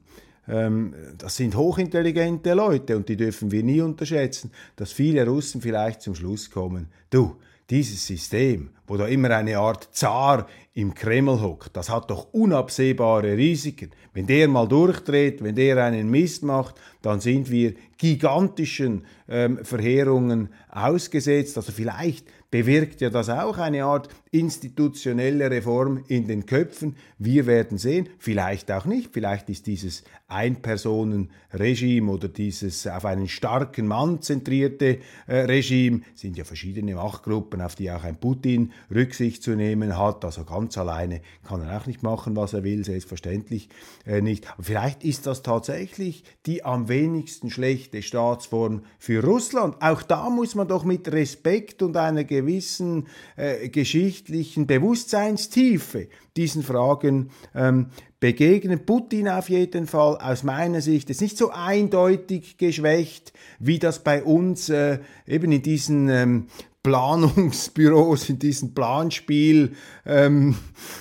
ähm, 0.50 0.94
das 1.16 1.36
sind 1.36 1.56
hochintelligente 1.56 2.54
Leute 2.54 2.96
und 2.96 3.08
die 3.08 3.16
dürfen 3.16 3.50
wir 3.50 3.62
nie 3.62 3.80
unterschätzen, 3.80 4.50
dass 4.76 4.92
viele 4.92 5.26
Russen 5.26 5.60
vielleicht 5.60 6.02
zum 6.02 6.14
Schluss 6.14 6.50
kommen, 6.50 6.88
du, 7.10 7.36
dieses 7.70 8.04
System, 8.04 8.70
wo 8.88 8.96
da 8.96 9.06
immer 9.06 9.30
eine 9.30 9.58
Art 9.58 9.90
Zar 9.92 10.48
im 10.74 10.92
Kreml 10.92 11.40
hockt, 11.40 11.76
das 11.76 11.88
hat 11.88 12.10
doch 12.10 12.32
unabsehbare 12.32 13.36
Risiken. 13.36 13.90
Wenn 14.12 14.26
der 14.26 14.48
mal 14.48 14.66
durchdreht, 14.66 15.42
wenn 15.44 15.54
der 15.54 15.84
einen 15.84 16.10
Mist 16.10 16.42
macht, 16.42 16.74
dann 17.00 17.20
sind 17.20 17.48
wir 17.48 17.74
gigantischen 17.96 19.04
ähm, 19.28 19.64
Verheerungen 19.64 20.48
ausgesetzt. 20.68 21.56
Also 21.56 21.70
vielleicht 21.70 22.26
bewirkt 22.50 23.00
ja 23.00 23.10
das 23.10 23.28
auch 23.28 23.58
eine 23.58 23.84
Art 23.84 24.08
institutionelle 24.32 25.48
Reform 25.50 26.02
in 26.08 26.26
den 26.26 26.46
Köpfen. 26.46 26.96
Wir 27.18 27.46
werden 27.46 27.78
sehen, 27.78 28.08
vielleicht 28.18 28.72
auch 28.72 28.84
nicht, 28.84 29.10
vielleicht 29.12 29.48
ist 29.48 29.68
dieses 29.68 30.02
Ein-Personen-Regime 30.30 32.10
oder 32.10 32.28
dieses 32.28 32.86
auf 32.86 33.04
einen 33.04 33.28
starken 33.28 33.86
Mann 33.86 34.22
zentrierte 34.22 34.98
äh, 35.26 35.36
Regime, 35.36 36.00
sind 36.14 36.36
ja 36.36 36.44
verschiedene 36.44 36.94
Machtgruppen, 36.94 37.60
auf 37.60 37.74
die 37.74 37.90
auch 37.90 38.04
ein 38.04 38.16
Putin 38.16 38.72
Rücksicht 38.94 39.42
zu 39.42 39.52
nehmen 39.52 39.98
hat. 39.98 40.24
Also 40.24 40.44
ganz 40.44 40.78
alleine 40.78 41.20
kann 41.46 41.62
er 41.62 41.80
auch 41.80 41.86
nicht 41.86 42.02
machen, 42.02 42.36
was 42.36 42.52
er 42.52 42.64
will, 42.64 42.84
selbstverständlich 42.84 43.68
äh, 44.06 44.20
nicht. 44.20 44.50
Aber 44.50 44.62
vielleicht 44.62 45.04
ist 45.04 45.26
das 45.26 45.42
tatsächlich 45.42 46.24
die 46.46 46.64
am 46.64 46.88
wenigsten 46.88 47.50
schlechte 47.50 48.02
Staatsform 48.02 48.82
für 48.98 49.22
Russland. 49.22 49.76
Auch 49.80 50.02
da 50.02 50.30
muss 50.30 50.54
man 50.54 50.68
doch 50.68 50.84
mit 50.84 51.10
Respekt 51.12 51.82
und 51.82 51.96
einer 51.96 52.24
gewissen 52.24 53.08
äh, 53.36 53.68
geschichtlichen 53.68 54.66
Bewusstseinstiefe 54.66 56.08
diesen 56.36 56.62
Fragen 56.62 57.30
ähm, 57.54 57.90
begegnen. 58.20 58.84
Putin 58.84 59.28
auf 59.28 59.48
jeden 59.48 59.86
Fall 59.86 60.18
aus 60.18 60.42
meiner 60.42 60.82
Sicht 60.82 61.10
ist 61.10 61.22
nicht 61.22 61.38
so 61.38 61.50
eindeutig 61.50 62.58
geschwächt, 62.58 63.32
wie 63.58 63.78
das 63.78 64.04
bei 64.04 64.22
uns 64.22 64.68
äh, 64.68 64.98
eben 65.26 65.50
in 65.50 65.62
diesen 65.62 66.08
ähm, 66.10 66.46
Planungsbüros, 66.82 68.30
in 68.30 68.38
diesen 68.38 68.72
Planspiel, 68.74 69.72
ähm, 70.06 70.56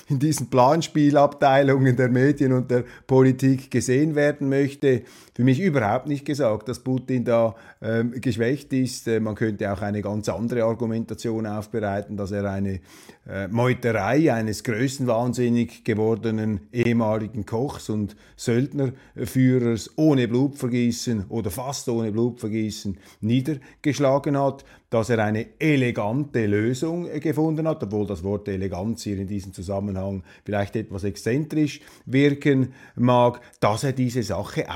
in 0.10 0.20
diesen 0.20 0.50
Planspielabteilungen 0.50 1.96
der 1.96 2.10
Medien 2.10 2.52
und 2.52 2.72
der 2.72 2.84
Politik 3.08 3.72
gesehen 3.72 4.16
werden 4.16 4.50
möchte. 4.50 5.04
Für 5.40 5.46
mich 5.46 5.62
überhaupt 5.62 6.08
nicht 6.08 6.26
gesagt, 6.26 6.68
dass 6.68 6.80
Putin 6.80 7.24
da 7.24 7.56
ähm, 7.82 8.12
geschwächt 8.20 8.74
ist. 8.74 9.08
Äh, 9.08 9.22
man 9.22 9.36
könnte 9.36 9.72
auch 9.72 9.82
eine 9.82 10.02
ganz 10.02 10.28
andere 10.28 10.66
Argumentation 10.66 11.48
aufbereiten, 11.48 12.18
dass 12.18 12.32
er 12.32 12.44
eine 12.52 12.82
äh, 13.26 13.48
Meuterei 13.48 14.34
eines 14.34 14.66
größenwahnsinnig 14.66 15.86
gewordenen 15.86 16.68
ehemaligen 16.74 17.46
Kochs 17.46 17.88
und 17.88 18.18
Söldnerführers 18.36 19.92
ohne 19.96 20.28
Blutvergießen 20.28 21.28
oder 21.30 21.52
fast 21.52 21.88
ohne 21.88 22.12
Blutvergießen 22.12 22.98
niedergeschlagen 23.22 24.38
hat, 24.38 24.66
dass 24.90 25.10
er 25.10 25.20
eine 25.20 25.60
elegante 25.60 26.48
Lösung 26.48 27.08
äh, 27.08 27.20
gefunden 27.20 27.68
hat, 27.68 27.84
obwohl 27.84 28.08
das 28.08 28.24
Wort 28.24 28.48
Eleganz 28.48 29.04
hier 29.04 29.18
in 29.18 29.28
diesem 29.28 29.54
Zusammenhang 29.54 30.24
vielleicht 30.44 30.76
etwas 30.76 31.04
exzentrisch 31.04 31.80
wirken 32.06 32.74
mag, 32.96 33.42
dass 33.60 33.84
er 33.84 33.94
diese 33.94 34.24
Sache 34.24 34.70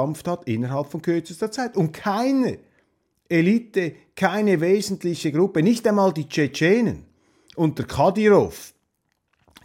ausgestampft 0.00 0.28
hat 0.28 0.48
innerhalb 0.48 0.86
von 0.86 1.02
kürzester 1.02 1.50
Zeit. 1.50 1.76
Und 1.76 1.92
keine 1.92 2.58
Elite, 3.28 3.94
keine 4.16 4.60
wesentliche 4.60 5.32
Gruppe, 5.32 5.62
nicht 5.62 5.86
einmal 5.86 6.12
die 6.12 6.28
Tschetschenen 6.28 7.04
unter 7.56 7.84
Kadyrov, 7.84 8.72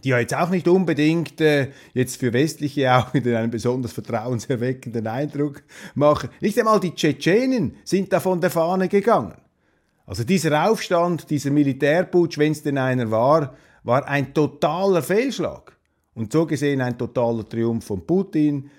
die 0.04 0.10
ja 0.10 0.20
jetzt 0.20 0.36
auch 0.36 0.50
nicht 0.50 0.68
unbedingt 0.68 1.40
äh, 1.42 1.72
jetzt 1.94 2.18
für 2.18 2.34
westliche 2.34 2.92
Augen 2.94 3.36
einen 3.36 3.52
besonders 3.52 3.94
vertrauenserweckenden 3.94 5.08
Eindruck 5.08 5.64
machen. 5.96 6.30
Nicht 6.42 6.60
einmal 6.60 6.80
die 6.80 6.94
Tschetschenen 6.94 7.78
sind 7.84 8.12
da 8.12 8.20
von 8.20 8.42
der 8.42 8.52
Fahne 8.52 8.88
gegangen. 8.88 9.36
Also 10.06 10.24
dieser 10.24 10.70
Aufstand, 10.70 11.30
dieser 11.32 11.50
Militärputsch, 11.50 12.38
wenn 12.38 12.52
es 12.52 12.62
denn 12.62 12.78
einer 12.78 13.10
war, 13.10 13.56
war 13.84 14.08
ein 14.08 14.34
totaler 14.34 15.02
Fehlschlag. 15.02 15.76
Und 16.14 16.32
so 16.32 16.46
gesehen 16.46 16.82
ein 16.82 16.98
totaler 16.98 17.48
Triumph 17.48 17.86
von 17.86 18.06
Putin 18.06 18.70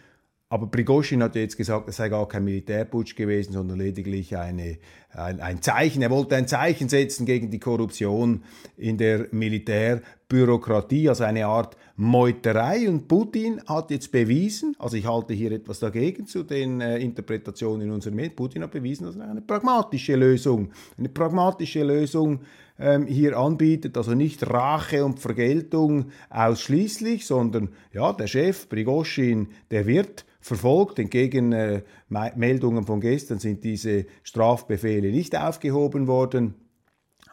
aber 0.49 0.69
Prigozhin 0.69 1.25
hat 1.25 1.35
jetzt 1.35 1.57
gesagt, 1.57 1.89
es 1.89 1.97
sei 1.97 2.09
gar 2.09 2.29
kein 2.29 2.45
Militärputsch 2.45 3.17
gewesen, 3.17 3.53
sondern 3.53 3.79
lediglich 3.79 4.37
eine, 4.37 4.79
ein, 5.11 5.41
ein, 5.41 5.61
Zeichen. 5.61 6.03
Er 6.03 6.11
wollte 6.11 6.37
ein 6.37 6.47
Zeichen 6.47 6.89
setzen 6.89 7.27
gegen 7.27 7.51
die 7.51 7.59
Korruption 7.59 8.45
in 8.77 8.97
der 8.97 9.27
Militärbürokratie, 9.33 11.09
also 11.09 11.25
eine 11.25 11.47
Art 11.47 11.77
Meuterei. 11.97 12.89
Und 12.89 13.09
Putin 13.09 13.61
hat 13.67 13.91
jetzt 13.91 14.13
bewiesen, 14.13 14.77
also 14.79 14.97
ich 14.97 15.07
halte 15.07 15.35
hier 15.35 15.51
etwas 15.51 15.81
dagegen 15.81 16.27
zu 16.27 16.45
den 16.45 16.81
äh, 16.81 16.99
Interpretationen 16.99 17.89
in 17.89 17.91
unserem 17.93 18.15
Medien, 18.15 18.37
Putin 18.37 18.63
hat 18.63 18.71
bewiesen, 18.71 19.07
dass 19.07 19.17
er 19.17 19.29
eine 19.29 19.41
pragmatische 19.41 20.15
Lösung, 20.15 20.71
eine 20.97 21.09
pragmatische 21.09 21.83
Lösung 21.83 22.39
ähm, 22.79 23.07
hier 23.07 23.37
anbietet, 23.37 23.97
also 23.97 24.15
nicht 24.15 24.49
Rache 24.49 25.05
und 25.05 25.19
Vergeltung 25.19 26.13
ausschließlich, 26.31 27.27
sondern 27.27 27.71
ja, 27.93 28.13
der 28.13 28.29
Chef 28.29 28.69
Prigozhin, 28.69 29.49
der 29.73 29.87
wird 29.87 30.25
verfolgt. 30.47 30.99
Entgegen 31.01 31.53
äh, 31.53 31.83
Meldungen 32.09 32.85
von 32.85 33.01
gestern 33.01 33.41
sind 33.41 33.65
diese 33.65 34.07
Strafbefehle 34.23 35.11
nicht 35.11 35.37
aufgehoben 35.37 36.07
worden. 36.07 36.55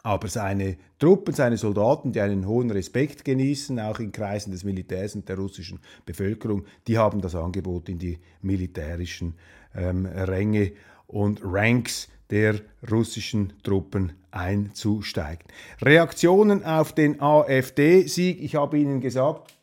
Aber 0.02 0.28
seine 0.28 0.76
Truppen, 0.98 1.32
seine 1.32 1.56
Soldaten, 1.56 2.12
die 2.12 2.20
einen 2.20 2.46
hohen 2.46 2.70
Respekt 2.70 3.24
genießen, 3.24 3.78
auch 3.80 4.00
in 4.00 4.12
Kreisen 4.12 4.50
des 4.50 4.64
Militärs 4.64 5.14
und 5.14 5.28
der 5.28 5.36
russischen 5.36 5.78
Bevölkerung, 6.04 6.64
die 6.88 6.98
haben 6.98 7.20
das 7.20 7.34
Angebot 7.34 7.88
in 7.88 7.98
die 7.98 8.18
militärischen 8.42 9.34
ähm, 9.74 10.04
Ränge 10.04 10.72
und 11.06 11.40
Ranks 11.42 12.08
der 12.30 12.56
russischen 12.90 13.52
Truppen 13.62 14.12
einzusteigen. 14.32 15.46
Reaktionen 15.80 16.64
auf 16.64 16.92
den 16.92 17.20
AfD-Sieg. 17.22 18.42
Ich 18.42 18.56
habe 18.56 18.78
Ihnen 18.78 19.00
gesagt, 19.00 19.54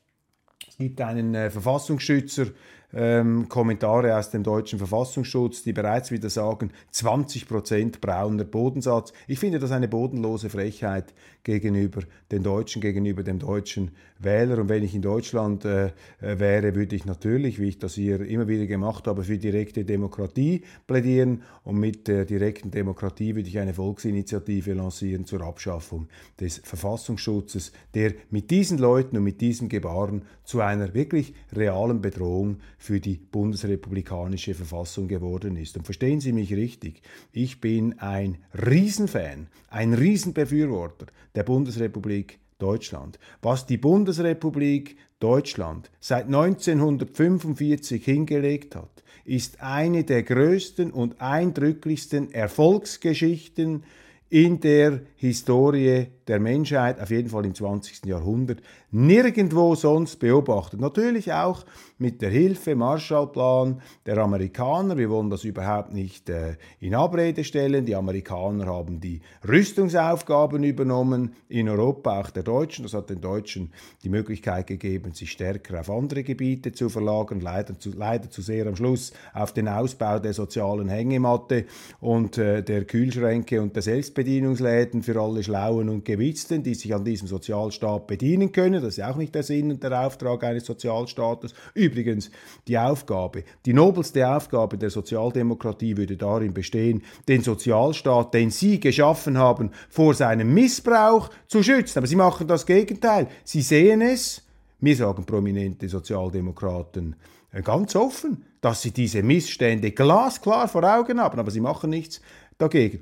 es 0.70 0.78
gibt 0.78 1.02
einen 1.02 1.36
äh, 1.36 1.52
Verfassungsschützer, 1.52 2.48
ähm, 2.94 3.48
Kommentare 3.50 4.18
aus 4.18 4.30
dem 4.30 4.44
deutschen 4.44 4.80
Verfassungsschutz, 4.80 5.64
die 5.64 5.74
bereits 5.74 6.12
wieder 6.12 6.30
sagen, 6.30 6.72
20% 6.94 8.00
brauner 8.00 8.44
Bodensatz. 8.44 9.14
Ich 9.28 9.40
finde 9.40 9.60
das 9.60 9.72
eine 9.72 9.88
bodenlose 9.88 10.50
Frechheit 10.50 11.14
gegenüber 11.44 12.02
den 12.32 12.44
Deutschen, 12.44 12.82
gegenüber 12.82 13.24
dem 13.24 13.40
deutschen 13.40 13.92
Wähler. 14.20 14.60
Und 14.60 14.70
wenn 14.70 14.84
ich 14.84 14.94
in 14.94 15.02
Deutschland 15.02 15.66
äh, 15.66 15.88
äh, 15.88 16.40
wäre, 16.40 16.76
würde 16.76 16.96
ich 16.96 17.06
natürlich, 17.06 17.60
wie 17.60 17.70
ich 17.70 17.80
das 17.80 17.96
hier 17.96 18.22
immer 18.22 18.48
wieder 18.48 18.68
gemacht 18.68 19.08
habe, 19.08 19.24
für 19.24 19.38
direkte 19.38 19.84
Demokratie 19.84 20.64
plädieren. 20.88 21.44
Und 21.64 21.80
mit 21.80 22.08
der 22.08 22.26
direkten 22.26 22.72
Demokratie 22.72 23.36
würde 23.36 23.50
ich 23.50 23.60
eine 23.60 23.74
Volksinitiative 23.74 24.74
lancieren 24.74 25.26
zur 25.26 25.42
Abschaffung 25.42 26.08
des 26.40 26.62
Verfassungsschutzes, 26.64 27.72
der 27.94 28.14
mit 28.30 28.52
diesen 28.52 28.78
Leuten 28.78 29.18
und 29.18 29.24
mit 29.24 29.42
diesem 29.42 29.70
Gebaren 29.70 30.24
zu 30.44 30.62
einer 30.62 30.94
wirklich 30.94 31.34
realen 31.54 32.02
Bedrohung 32.02 32.58
für 32.82 33.00
die 33.00 33.18
bundesrepublikanische 33.18 34.56
Verfassung 34.56 35.08
geworden 35.08 35.56
ist. 35.56 35.78
Und 35.78 35.86
verstehen 35.86 36.20
Sie 36.20 36.34
mich 36.34 36.52
richtig, 36.52 37.04
ich 37.32 37.62
bin 37.62 38.00
ein 38.00 38.40
Riesenfan, 38.56 39.48
ein 39.70 39.94
Riesenbefürworter 39.94 41.06
der 41.36 41.44
Bundesrepublik 41.44 42.40
Deutschland. 42.58 43.20
Was 43.44 43.68
die 43.68 43.78
Bundesrepublik 43.78 44.98
Deutschland 45.20 45.92
seit 46.00 46.26
1945 46.26 48.04
hingelegt 48.04 48.76
hat, 48.76 49.04
ist 49.26 49.62
eine 49.62 50.04
der 50.04 50.24
größten 50.24 50.90
und 50.90 51.22
eindrücklichsten 51.22 52.32
Erfolgsgeschichten 52.32 53.84
in 54.32 54.60
der 54.60 55.02
Historie 55.18 56.08
der 56.28 56.40
Menschheit, 56.40 57.00
auf 57.00 57.10
jeden 57.10 57.30
Fall 57.30 57.46
im 57.46 57.56
20. 57.56 58.06
Jahrhundert, 58.06 58.62
nirgendwo 58.92 59.76
sonst 59.76 60.18
beobachtet. 60.18 60.80
Natürlich 60.80 61.32
auch 61.32 61.66
mit 61.98 62.22
der 62.22 62.30
Hilfe, 62.30 62.76
Marshallplan 62.76 63.82
der 64.06 64.18
Amerikaner. 64.18 64.98
Wir 64.98 65.10
wollen 65.10 65.30
das 65.30 65.44
überhaupt 65.44 65.94
nicht 65.94 66.30
äh, 66.30 66.56
in 66.80 66.96
Abrede 66.96 67.44
stellen. 67.44 67.86
Die 67.86 67.96
Amerikaner 67.96 68.66
haben 68.66 69.00
die 69.00 69.22
Rüstungsaufgaben 69.48 70.64
übernommen 70.64 71.36
in 71.48 71.70
Europa, 71.70 72.20
auch 72.20 72.32
der 72.32 72.44
Deutschen. 72.44 72.84
Das 72.84 72.94
hat 72.94 73.10
den 73.10 73.22
Deutschen 73.22 73.72
die 74.04 74.10
Möglichkeit 74.10 74.68
gegeben, 74.68 75.14
sich 75.14 75.32
stärker 75.32 75.80
auf 75.80 75.90
andere 75.90 76.24
Gebiete 76.24 76.72
zu 76.72 76.90
verlagern, 76.90 77.40
leider 77.40 77.78
zu, 77.78 77.92
leider 77.92 78.30
zu 78.30 78.42
sehr 78.42 78.66
am 78.68 78.76
Schluss 78.76 79.14
auf 79.34 79.54
den 79.54 79.68
Ausbau 79.68 80.20
der 80.20 80.34
sozialen 80.34 80.90
Hängematte 80.90 81.66
und 82.00 82.38
äh, 82.38 82.64
der 82.64 82.86
Kühlschränke 82.86 83.62
und 83.62 83.76
der 83.76 83.84
Selbstbedienungsläden 83.84 85.04
für 85.04 85.22
alle 85.22 85.44
Schlauen 85.44 85.90
und 85.90 86.04
Gewitzten, 86.12 86.64
die 86.64 86.76
sich 86.76 86.94
an 86.94 87.06
diesem 87.06 87.28
Sozialstaat 87.28 88.08
bedienen 88.08 88.52
können. 88.52 88.82
Das 88.82 88.98
ist 88.98 89.04
auch 89.04 89.16
nicht 89.16 89.34
der 89.34 89.44
Sinn 89.44 89.72
und 89.72 89.84
der 89.84 90.06
Auftrag 90.06 90.44
eines 90.44 90.66
Sozialstaates. 90.66 91.54
Übrigens, 91.74 92.32
die 92.68 92.78
Aufgabe, 92.78 93.44
die 93.66 93.74
nobelste 93.74 94.28
Aufgabe 94.28 94.78
der 94.78 94.90
Sozialdemokratie 94.90 95.98
würde 95.98 96.18
darin 96.18 96.54
bestehen, 96.54 97.04
den 97.28 97.44
Sozialstaat, 97.44 98.34
den 98.34 98.52
Sie 98.52 98.80
geschaffen 98.80 99.38
haben, 99.38 99.72
vor 99.90 100.14
seinem 100.14 100.54
Missbrauch 100.54 101.30
zu 101.48 101.64
schützen. 101.64 102.00
Aber 102.00 102.08
Sie 102.08 102.16
machen 102.16 102.48
das 102.48 102.66
Gegenteil. 102.66 103.28
Sie 103.44 103.62
sehen 103.62 104.02
es, 104.02 104.44
mir 104.80 104.96
sagen 104.96 105.26
prominente 105.26 105.88
Sozialdemokraten 105.88 107.16
äh, 107.52 107.62
ganz 107.62 107.96
offen, 107.96 108.46
dass 108.62 108.82
sie 108.82 108.92
diese 108.92 109.24
Missstände 109.24 109.92
glasklar 109.92 110.68
vor 110.68 110.84
Augen 110.84 111.20
haben, 111.20 111.40
aber 111.40 111.52
sie 111.52 111.62
machen 111.62 111.90
nichts 111.90 112.22
dagegen. 112.58 113.02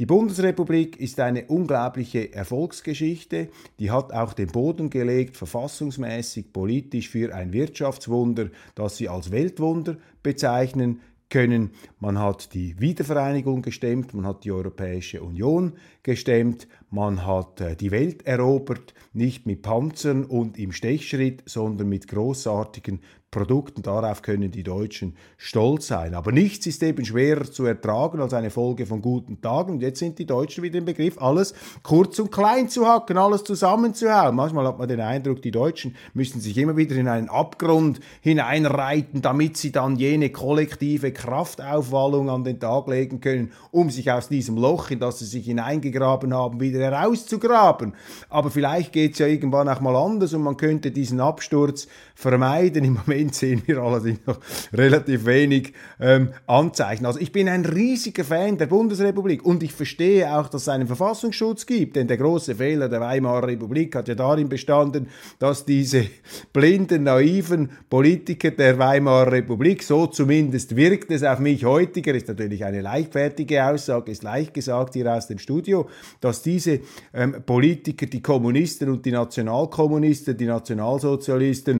Die 0.00 0.06
Bundesrepublik 0.06 0.98
ist 0.98 1.20
eine 1.20 1.44
unglaubliche 1.44 2.32
Erfolgsgeschichte, 2.32 3.50
die 3.78 3.90
hat 3.90 4.14
auch 4.14 4.32
den 4.32 4.46
Boden 4.46 4.88
gelegt, 4.88 5.36
verfassungsmäßig, 5.36 6.54
politisch 6.54 7.10
für 7.10 7.34
ein 7.34 7.52
Wirtschaftswunder, 7.52 8.48
das 8.74 8.96
sie 8.96 9.10
als 9.10 9.30
Weltwunder 9.30 9.98
bezeichnen 10.22 11.00
können. 11.28 11.72
Man 11.98 12.18
hat 12.18 12.54
die 12.54 12.80
Wiedervereinigung 12.80 13.60
gestemmt, 13.60 14.14
man 14.14 14.24
hat 14.26 14.44
die 14.44 14.52
Europäische 14.52 15.22
Union 15.22 15.74
gestemmt, 16.02 16.66
man 16.90 17.26
hat 17.26 17.60
äh, 17.60 17.76
die 17.76 17.90
Welt 17.90 18.26
erobert, 18.26 18.94
nicht 19.12 19.44
mit 19.44 19.60
Panzern 19.60 20.24
und 20.24 20.58
im 20.58 20.72
Stechschritt, 20.72 21.42
sondern 21.44 21.90
mit 21.90 22.08
großartigen 22.08 23.00
Produkten. 23.30 23.82
Darauf 23.82 24.22
können 24.22 24.50
die 24.50 24.64
Deutschen 24.64 25.14
stolz 25.36 25.86
sein. 25.86 26.14
Aber 26.14 26.32
nichts 26.32 26.66
ist 26.66 26.82
eben 26.82 27.04
schwerer 27.04 27.44
zu 27.44 27.64
ertragen 27.64 28.20
als 28.20 28.34
eine 28.34 28.50
Folge 28.50 28.86
von 28.86 29.00
guten 29.00 29.40
Tagen. 29.40 29.74
Und 29.74 29.82
jetzt 29.82 30.00
sind 30.00 30.18
die 30.18 30.26
Deutschen 30.26 30.64
wieder 30.64 30.78
im 30.78 30.84
Begriff, 30.84 31.20
alles 31.20 31.54
kurz 31.84 32.18
und 32.18 32.32
klein 32.32 32.68
zu 32.68 32.88
hacken, 32.88 33.18
alles 33.18 33.44
zusammenzuhauen. 33.44 34.34
Manchmal 34.34 34.66
hat 34.66 34.78
man 34.78 34.88
den 34.88 35.00
Eindruck, 35.00 35.42
die 35.42 35.52
Deutschen 35.52 35.94
müssen 36.12 36.40
sich 36.40 36.58
immer 36.58 36.76
wieder 36.76 36.96
in 36.96 37.06
einen 37.06 37.28
Abgrund 37.28 38.00
hineinreiten, 38.20 39.22
damit 39.22 39.56
sie 39.56 39.70
dann 39.70 39.94
jene 39.96 40.30
kollektive 40.30 41.12
Kraftaufwallung 41.12 42.30
an 42.30 42.42
den 42.42 42.58
Tag 42.58 42.88
legen 42.88 43.20
können, 43.20 43.52
um 43.70 43.90
sich 43.90 44.10
aus 44.10 44.28
diesem 44.28 44.56
Loch, 44.56 44.90
in 44.90 44.98
das 44.98 45.20
sie 45.20 45.26
sich 45.26 45.46
hineingegraben 45.46 46.34
haben, 46.34 46.60
wieder 46.60 46.80
herauszugraben. 46.80 47.94
Aber 48.28 48.50
vielleicht 48.50 48.92
geht 48.92 49.12
es 49.12 49.20
ja 49.20 49.26
irgendwann 49.26 49.68
auch 49.68 49.80
mal 49.80 49.94
anders 49.94 50.34
und 50.34 50.42
man 50.42 50.56
könnte 50.56 50.90
diesen 50.90 51.20
Absturz 51.20 51.86
vermeiden. 52.16 52.84
Im 52.84 52.94
Moment 52.94 53.19
Moment 53.20 53.34
sehen 53.34 53.62
wir 53.66 53.78
allerdings 53.78 54.20
noch 54.26 54.38
relativ 54.72 55.26
wenig 55.26 55.72
ähm, 56.00 56.30
Anzeichen. 56.46 57.06
Also 57.06 57.20
ich 57.20 57.32
bin 57.32 57.48
ein 57.48 57.64
riesiger 57.64 58.24
Fan 58.24 58.56
der 58.56 58.66
Bundesrepublik 58.66 59.44
und 59.44 59.62
ich 59.62 59.72
verstehe 59.72 60.32
auch, 60.34 60.48
dass 60.48 60.62
es 60.62 60.68
einen 60.68 60.86
Verfassungsschutz 60.86 61.66
gibt, 61.66 61.96
denn 61.96 62.08
der 62.08 62.16
große 62.16 62.54
Fehler 62.54 62.88
der 62.88 63.00
Weimarer 63.00 63.48
Republik 63.48 63.96
hat 63.96 64.08
ja 64.08 64.14
darin 64.14 64.48
bestanden, 64.48 65.08
dass 65.38 65.64
diese 65.64 66.06
blinden, 66.52 67.02
naiven 67.04 67.70
Politiker 67.88 68.52
der 68.52 68.78
Weimarer 68.78 69.32
Republik, 69.32 69.82
so 69.82 70.06
zumindest 70.06 70.76
wirkt 70.76 71.10
es 71.10 71.22
auf 71.22 71.40
mich 71.40 71.64
heutiger, 71.64 72.14
ist 72.14 72.28
natürlich 72.28 72.64
eine 72.64 72.80
leichtfertige 72.80 73.64
Aussage, 73.66 74.12
ist 74.12 74.22
leicht 74.22 74.54
gesagt 74.54 74.94
hier 74.94 75.12
aus 75.12 75.26
dem 75.26 75.38
Studio, 75.38 75.88
dass 76.20 76.42
diese 76.42 76.60
diese 76.60 76.80
ähm, 77.14 77.42
Politiker, 77.44 78.06
die 78.06 78.22
Kommunisten 78.22 78.90
und 78.90 79.04
die 79.04 79.12
Nationalkommunisten, 79.12 80.36
die 80.36 80.46
Nationalsozialisten. 80.46 81.79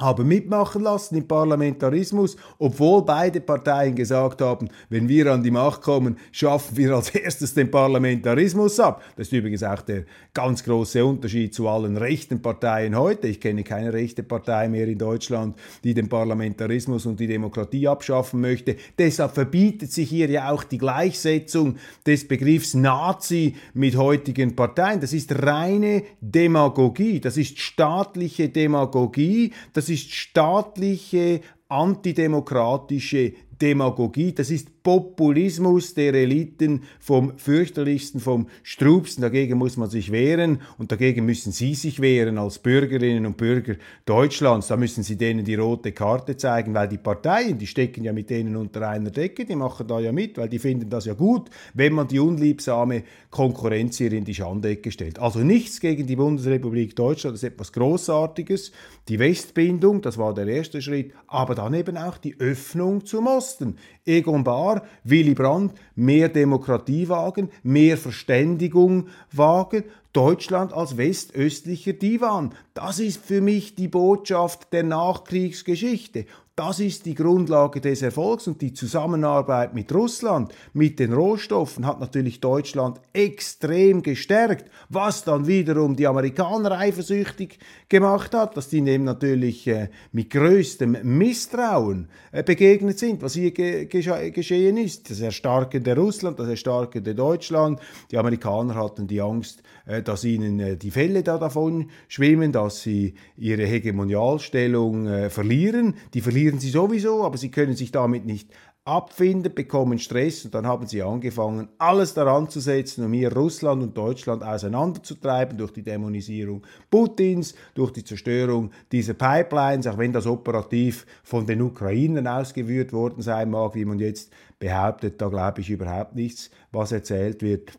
Haben 0.00 0.26
mitmachen 0.26 0.82
lassen 0.82 1.16
im 1.16 1.28
Parlamentarismus, 1.28 2.36
obwohl 2.58 3.04
beide 3.04 3.40
Parteien 3.40 3.94
gesagt 3.94 4.40
haben, 4.40 4.68
wenn 4.88 5.08
wir 5.08 5.26
an 5.26 5.42
die 5.42 5.50
Macht 5.50 5.82
kommen, 5.82 6.16
schaffen 6.32 6.76
wir 6.76 6.94
als 6.94 7.10
erstes 7.10 7.54
den 7.54 7.70
Parlamentarismus 7.70 8.80
ab. 8.80 9.02
Das 9.16 9.26
ist 9.26 9.32
übrigens 9.32 9.62
auch 9.62 9.82
der 9.82 10.04
ganz 10.32 10.64
große 10.64 11.04
Unterschied 11.04 11.54
zu 11.54 11.68
allen 11.68 11.96
rechten 11.96 12.40
Parteien 12.40 12.96
heute. 12.96 13.28
Ich 13.28 13.40
kenne 13.40 13.62
keine 13.62 13.92
rechte 13.92 14.22
Partei 14.22 14.68
mehr 14.68 14.88
in 14.88 14.98
Deutschland, 14.98 15.56
die 15.84 15.92
den 15.92 16.08
Parlamentarismus 16.08 17.04
und 17.04 17.20
die 17.20 17.26
Demokratie 17.26 17.86
abschaffen 17.86 18.40
möchte. 18.40 18.76
Deshalb 18.98 19.34
verbietet 19.34 19.92
sich 19.92 20.08
hier 20.08 20.30
ja 20.30 20.50
auch 20.50 20.64
die 20.64 20.78
Gleichsetzung 20.78 21.76
des 22.06 22.26
Begriffs 22.26 22.74
Nazi 22.74 23.54
mit 23.74 23.96
heutigen 23.96 24.56
Parteien. 24.56 25.00
Das 25.00 25.12
ist 25.12 25.30
reine 25.42 26.04
Demagogie, 26.20 27.20
das 27.20 27.36
ist 27.36 27.58
staatliche 27.58 28.48
Demagogie, 28.48 29.52
das 29.74 29.89
ist 29.90 30.12
staatliche 30.12 31.40
antidemokratische 31.68 33.32
Demagogie, 33.60 34.32
das 34.32 34.50
ist 34.50 34.79
Populismus 34.82 35.94
der 35.94 36.14
Eliten 36.14 36.82
vom 36.98 37.36
fürchterlichsten, 37.36 38.20
vom 38.20 38.48
strubsten. 38.62 39.22
Dagegen 39.22 39.58
muss 39.58 39.76
man 39.76 39.90
sich 39.90 40.10
wehren 40.10 40.62
und 40.78 40.90
dagegen 40.90 41.26
müssen 41.26 41.52
Sie 41.52 41.74
sich 41.74 42.00
wehren 42.00 42.38
als 42.38 42.58
Bürgerinnen 42.58 43.26
und 43.26 43.36
Bürger 43.36 43.74
Deutschlands. 44.06 44.68
Da 44.68 44.76
müssen 44.76 45.02
Sie 45.02 45.16
denen 45.16 45.44
die 45.44 45.54
rote 45.54 45.92
Karte 45.92 46.36
zeigen, 46.36 46.72
weil 46.74 46.88
die 46.88 46.98
Parteien, 46.98 47.58
die 47.58 47.66
stecken 47.66 48.04
ja 48.04 48.12
mit 48.12 48.30
denen 48.30 48.56
unter 48.56 48.88
einer 48.88 49.10
Decke, 49.10 49.44
die 49.44 49.56
machen 49.56 49.86
da 49.86 50.00
ja 50.00 50.12
mit, 50.12 50.38
weil 50.38 50.48
die 50.48 50.58
finden 50.58 50.88
das 50.88 51.04
ja 51.04 51.14
gut, 51.14 51.50
wenn 51.74 51.92
man 51.92 52.08
die 52.08 52.18
unliebsame 52.18 53.02
Konkurrenz 53.30 53.98
hier 53.98 54.12
in 54.12 54.24
die 54.24 54.34
Schandecke 54.34 54.90
stellt. 54.90 55.18
Also 55.18 55.40
nichts 55.40 55.80
gegen 55.80 56.06
die 56.06 56.16
Bundesrepublik 56.16 56.96
Deutschland, 56.96 57.34
das 57.34 57.42
ist 57.42 57.52
etwas 57.52 57.72
Großartiges. 57.72 58.72
Die 59.08 59.18
Westbindung, 59.18 60.02
das 60.02 60.18
war 60.18 60.34
der 60.34 60.46
erste 60.46 60.80
Schritt, 60.80 61.12
aber 61.26 61.54
dann 61.54 61.74
eben 61.74 61.96
auch 61.96 62.18
die 62.18 62.38
Öffnung 62.38 63.04
zum 63.04 63.26
Osten. 63.26 63.76
Egon 64.06 64.44
Bahr, 64.44 64.69
Willy 65.04 65.34
Brandt, 65.34 65.74
mehr 65.94 66.28
Demokratie 66.28 67.08
wagen, 67.08 67.50
mehr 67.62 67.96
Verständigung 67.96 69.08
wagen, 69.32 69.84
Deutschland 70.12 70.72
als 70.72 70.96
westöstlicher 70.96 71.92
Divan. 71.92 72.54
Das 72.74 72.98
ist 72.98 73.24
für 73.24 73.40
mich 73.40 73.76
die 73.76 73.88
Botschaft 73.88 74.72
der 74.72 74.82
Nachkriegsgeschichte. 74.82 76.26
Das 76.60 76.78
ist 76.78 77.06
die 77.06 77.14
Grundlage 77.14 77.80
des 77.80 78.02
Erfolgs 78.02 78.46
und 78.46 78.60
die 78.60 78.74
Zusammenarbeit 78.74 79.72
mit 79.72 79.94
Russland, 79.94 80.52
mit 80.74 80.98
den 80.98 81.14
Rohstoffen 81.14 81.86
hat 81.86 82.00
natürlich 82.00 82.38
Deutschland 82.38 83.00
extrem 83.14 84.02
gestärkt, 84.02 84.70
was 84.90 85.24
dann 85.24 85.46
wiederum 85.46 85.96
die 85.96 86.06
Amerikaner 86.06 86.72
eifersüchtig 86.72 87.58
gemacht 87.88 88.34
hat, 88.34 88.58
dass 88.58 88.68
die 88.68 88.82
dem 88.82 89.04
natürlich 89.04 89.66
äh, 89.68 89.88
mit 90.12 90.28
größtem 90.28 90.98
Misstrauen 91.02 92.08
äh, 92.30 92.42
begegnet 92.42 92.98
sind, 92.98 93.22
was 93.22 93.32
hier 93.32 93.52
ge 93.52 93.86
geschehen 93.86 94.76
ist. 94.76 95.08
Das 95.08 95.20
erstarkende 95.20 95.96
Russland, 95.96 96.38
das 96.38 96.48
erstarkende 96.48 97.14
Deutschland. 97.14 97.80
Die 98.10 98.18
Amerikaner 98.18 98.74
hatten 98.74 99.06
die 99.06 99.22
Angst, 99.22 99.62
äh, 99.86 100.02
dass 100.02 100.24
ihnen 100.24 100.78
die 100.78 100.90
Fälle 100.90 101.22
da 101.22 101.38
davon 101.38 101.88
schwimmen, 102.08 102.52
dass 102.52 102.82
sie 102.82 103.14
ihre 103.38 103.64
Hegemonialstellung 103.64 105.30
verlieren. 105.30 105.94
Die 106.12 106.20
verlieren 106.20 106.49
sie 106.58 106.70
sowieso, 106.70 107.24
aber 107.24 107.38
sie 107.38 107.50
können 107.50 107.76
sich 107.76 107.92
damit 107.92 108.26
nicht 108.26 108.50
abfinden, 108.84 109.54
bekommen 109.54 109.98
Stress 109.98 110.44
und 110.44 110.54
dann 110.54 110.66
haben 110.66 110.86
sie 110.86 111.02
angefangen, 111.02 111.68
alles 111.78 112.14
daran 112.14 112.48
zu 112.48 112.60
setzen, 112.60 113.04
um 113.04 113.12
hier 113.12 113.32
Russland 113.32 113.82
und 113.82 113.96
Deutschland 113.96 114.42
auseinanderzutreiben 114.42 115.58
durch 115.58 115.72
die 115.72 115.82
Dämonisierung 115.82 116.66
Putins, 116.90 117.54
durch 117.74 117.92
die 117.92 118.04
Zerstörung 118.04 118.70
dieser 118.90 119.14
Pipelines, 119.14 119.86
auch 119.86 119.98
wenn 119.98 120.12
das 120.12 120.26
operativ 120.26 121.06
von 121.22 121.46
den 121.46 121.60
Ukrainern 121.60 122.26
ausgeführt 122.26 122.92
worden 122.92 123.22
sein 123.22 123.50
mag, 123.50 123.74
wie 123.74 123.84
man 123.84 123.98
jetzt 123.98 124.32
behauptet, 124.58 125.20
da 125.20 125.28
glaube 125.28 125.60
ich 125.60 125.70
überhaupt 125.70 126.14
nichts, 126.14 126.50
was 126.72 126.90
erzählt 126.92 127.42
wird. 127.42 127.72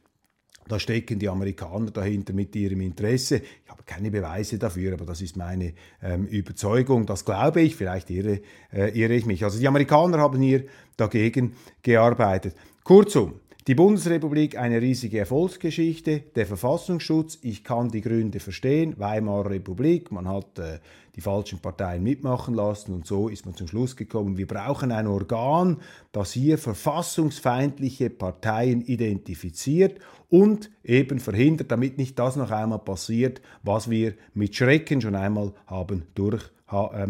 Da 0.72 0.80
stecken 0.80 1.20
die 1.20 1.28
Amerikaner 1.28 1.92
dahinter 1.92 2.32
mit 2.32 2.56
ihrem 2.56 2.80
Interesse. 2.80 3.42
Ich 3.66 3.70
habe 3.70 3.84
keine 3.86 4.10
Beweise 4.10 4.58
dafür, 4.58 4.94
aber 4.94 5.06
das 5.06 5.22
ist 5.22 5.36
meine 5.36 5.74
ähm, 6.02 6.28
Überzeugung. 6.28 7.06
Das 7.06 7.26
glaube 7.26 7.60
ich, 7.60 7.76
vielleicht 7.76 8.10
irre, 8.10 8.40
äh, 8.72 8.98
irre 8.98 9.14
ich 9.14 9.26
mich. 9.26 9.44
Also 9.44 9.60
die 9.60 9.68
Amerikaner 9.68 10.20
haben 10.20 10.42
hier 10.42 10.64
dagegen 10.96 11.56
gearbeitet. 11.82 12.56
Kurzum, 12.86 13.42
die 13.68 13.76
Bundesrepublik 13.76 14.58
eine 14.58 14.82
riesige 14.82 15.20
Erfolgsgeschichte, 15.20 16.24
der 16.36 16.46
Verfassungsschutz, 16.46 17.40
ich 17.42 17.66
kann 17.66 17.90
die 17.90 18.00
Gründe 18.00 18.40
verstehen, 18.40 18.96
Weimarer 18.98 19.50
Republik, 19.50 20.10
man 20.10 20.30
hat 20.30 20.58
äh, 20.58 20.80
die 21.16 21.22
falschen 21.22 21.60
Parteien 21.60 22.04
mitmachen 22.04 22.54
lassen 22.54 22.94
und 22.94 23.06
so 23.06 23.28
ist 23.28 23.46
man 23.46 23.56
zum 23.56 23.68
Schluss 23.68 23.96
gekommen, 23.96 24.38
wir 24.38 24.48
brauchen 24.48 24.92
ein 24.92 25.08
Organ, 25.08 25.78
das 26.12 26.32
hier 26.32 26.58
verfassungsfeindliche 26.58 28.10
Parteien 28.10 28.82
identifiziert 28.82 30.00
und 30.30 30.72
eben 30.84 31.20
verhindert, 31.20 31.72
damit 31.72 31.98
nicht 31.98 32.18
das 32.18 32.36
noch 32.36 32.52
einmal 32.52 32.80
passiert, 32.80 33.42
was 33.64 33.90
wir 33.90 34.14
mit 34.34 34.56
Schrecken 34.56 35.02
schon 35.02 35.16
einmal 35.16 35.54
haben 35.68 36.04
durch 36.16 36.44
äh, 36.72 37.06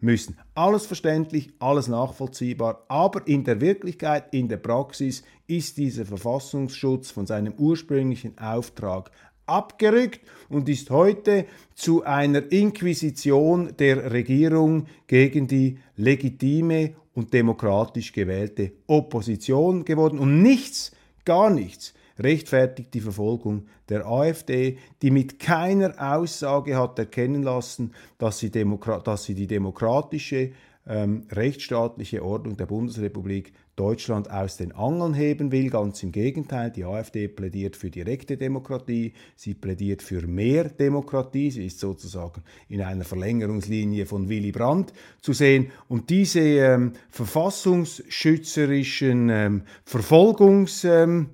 müssen. 0.00 0.36
Alles 0.54 0.84
verständlich, 0.84 1.54
alles 1.58 1.88
nachvollziehbar, 1.88 2.84
aber 2.88 3.26
in 3.26 3.44
der 3.44 3.62
Wirklichkeit, 3.62 4.34
in 4.34 4.48
der 4.48 4.58
Praxis 4.58 5.22
ist 5.46 5.78
dieser 5.78 6.04
Verfassungsschutz 6.04 7.10
von 7.10 7.26
seinem 7.26 7.54
ursprünglichen 7.54 8.36
Auftrag 8.38 9.10
abgerückt 9.52 10.20
und 10.48 10.68
ist 10.68 10.90
heute 10.90 11.46
zu 11.74 12.04
einer 12.04 12.50
Inquisition 12.50 13.74
der 13.78 14.12
Regierung 14.12 14.86
gegen 15.06 15.46
die 15.46 15.78
legitime 15.96 16.94
und 17.14 17.32
demokratisch 17.32 18.12
gewählte 18.12 18.72
Opposition 18.86 19.84
geworden. 19.84 20.18
Und 20.18 20.42
nichts, 20.42 20.92
gar 21.24 21.50
nichts 21.50 21.94
rechtfertigt 22.18 22.94
die 22.94 23.00
Verfolgung 23.00 23.66
der 23.88 24.06
AfD, 24.06 24.78
die 25.02 25.10
mit 25.10 25.38
keiner 25.38 25.94
Aussage 25.98 26.76
hat 26.76 26.98
erkennen 26.98 27.42
lassen, 27.42 27.92
dass 28.18 28.38
sie, 28.38 28.50
Demokra 28.50 29.00
dass 29.00 29.24
sie 29.24 29.34
die 29.34 29.46
demokratische, 29.46 30.52
ähm, 30.86 31.26
rechtsstaatliche 31.30 32.24
Ordnung 32.24 32.56
der 32.56 32.66
Bundesrepublik 32.66 33.52
Deutschland 33.76 34.30
aus 34.30 34.58
den 34.58 34.72
Angeln 34.72 35.14
heben 35.14 35.52
will. 35.52 35.70
Ganz 35.70 36.02
im 36.02 36.12
Gegenteil, 36.12 36.70
die 36.70 36.84
AfD 36.84 37.28
plädiert 37.28 37.76
für 37.76 37.90
direkte 37.90 38.36
Demokratie, 38.36 39.14
sie 39.34 39.54
plädiert 39.54 40.02
für 40.02 40.26
mehr 40.26 40.68
Demokratie, 40.68 41.50
sie 41.50 41.64
ist 41.66 41.80
sozusagen 41.80 42.42
in 42.68 42.82
einer 42.82 43.04
Verlängerungslinie 43.04 44.04
von 44.06 44.28
Willy 44.28 44.52
Brandt 44.52 44.92
zu 45.20 45.32
sehen. 45.32 45.70
Und 45.88 46.10
diese 46.10 46.40
ähm, 46.40 46.92
verfassungsschützerischen 47.10 49.30
ähm, 49.30 49.62
Verfolgungs... 49.84 50.84
Ähm, 50.84 51.30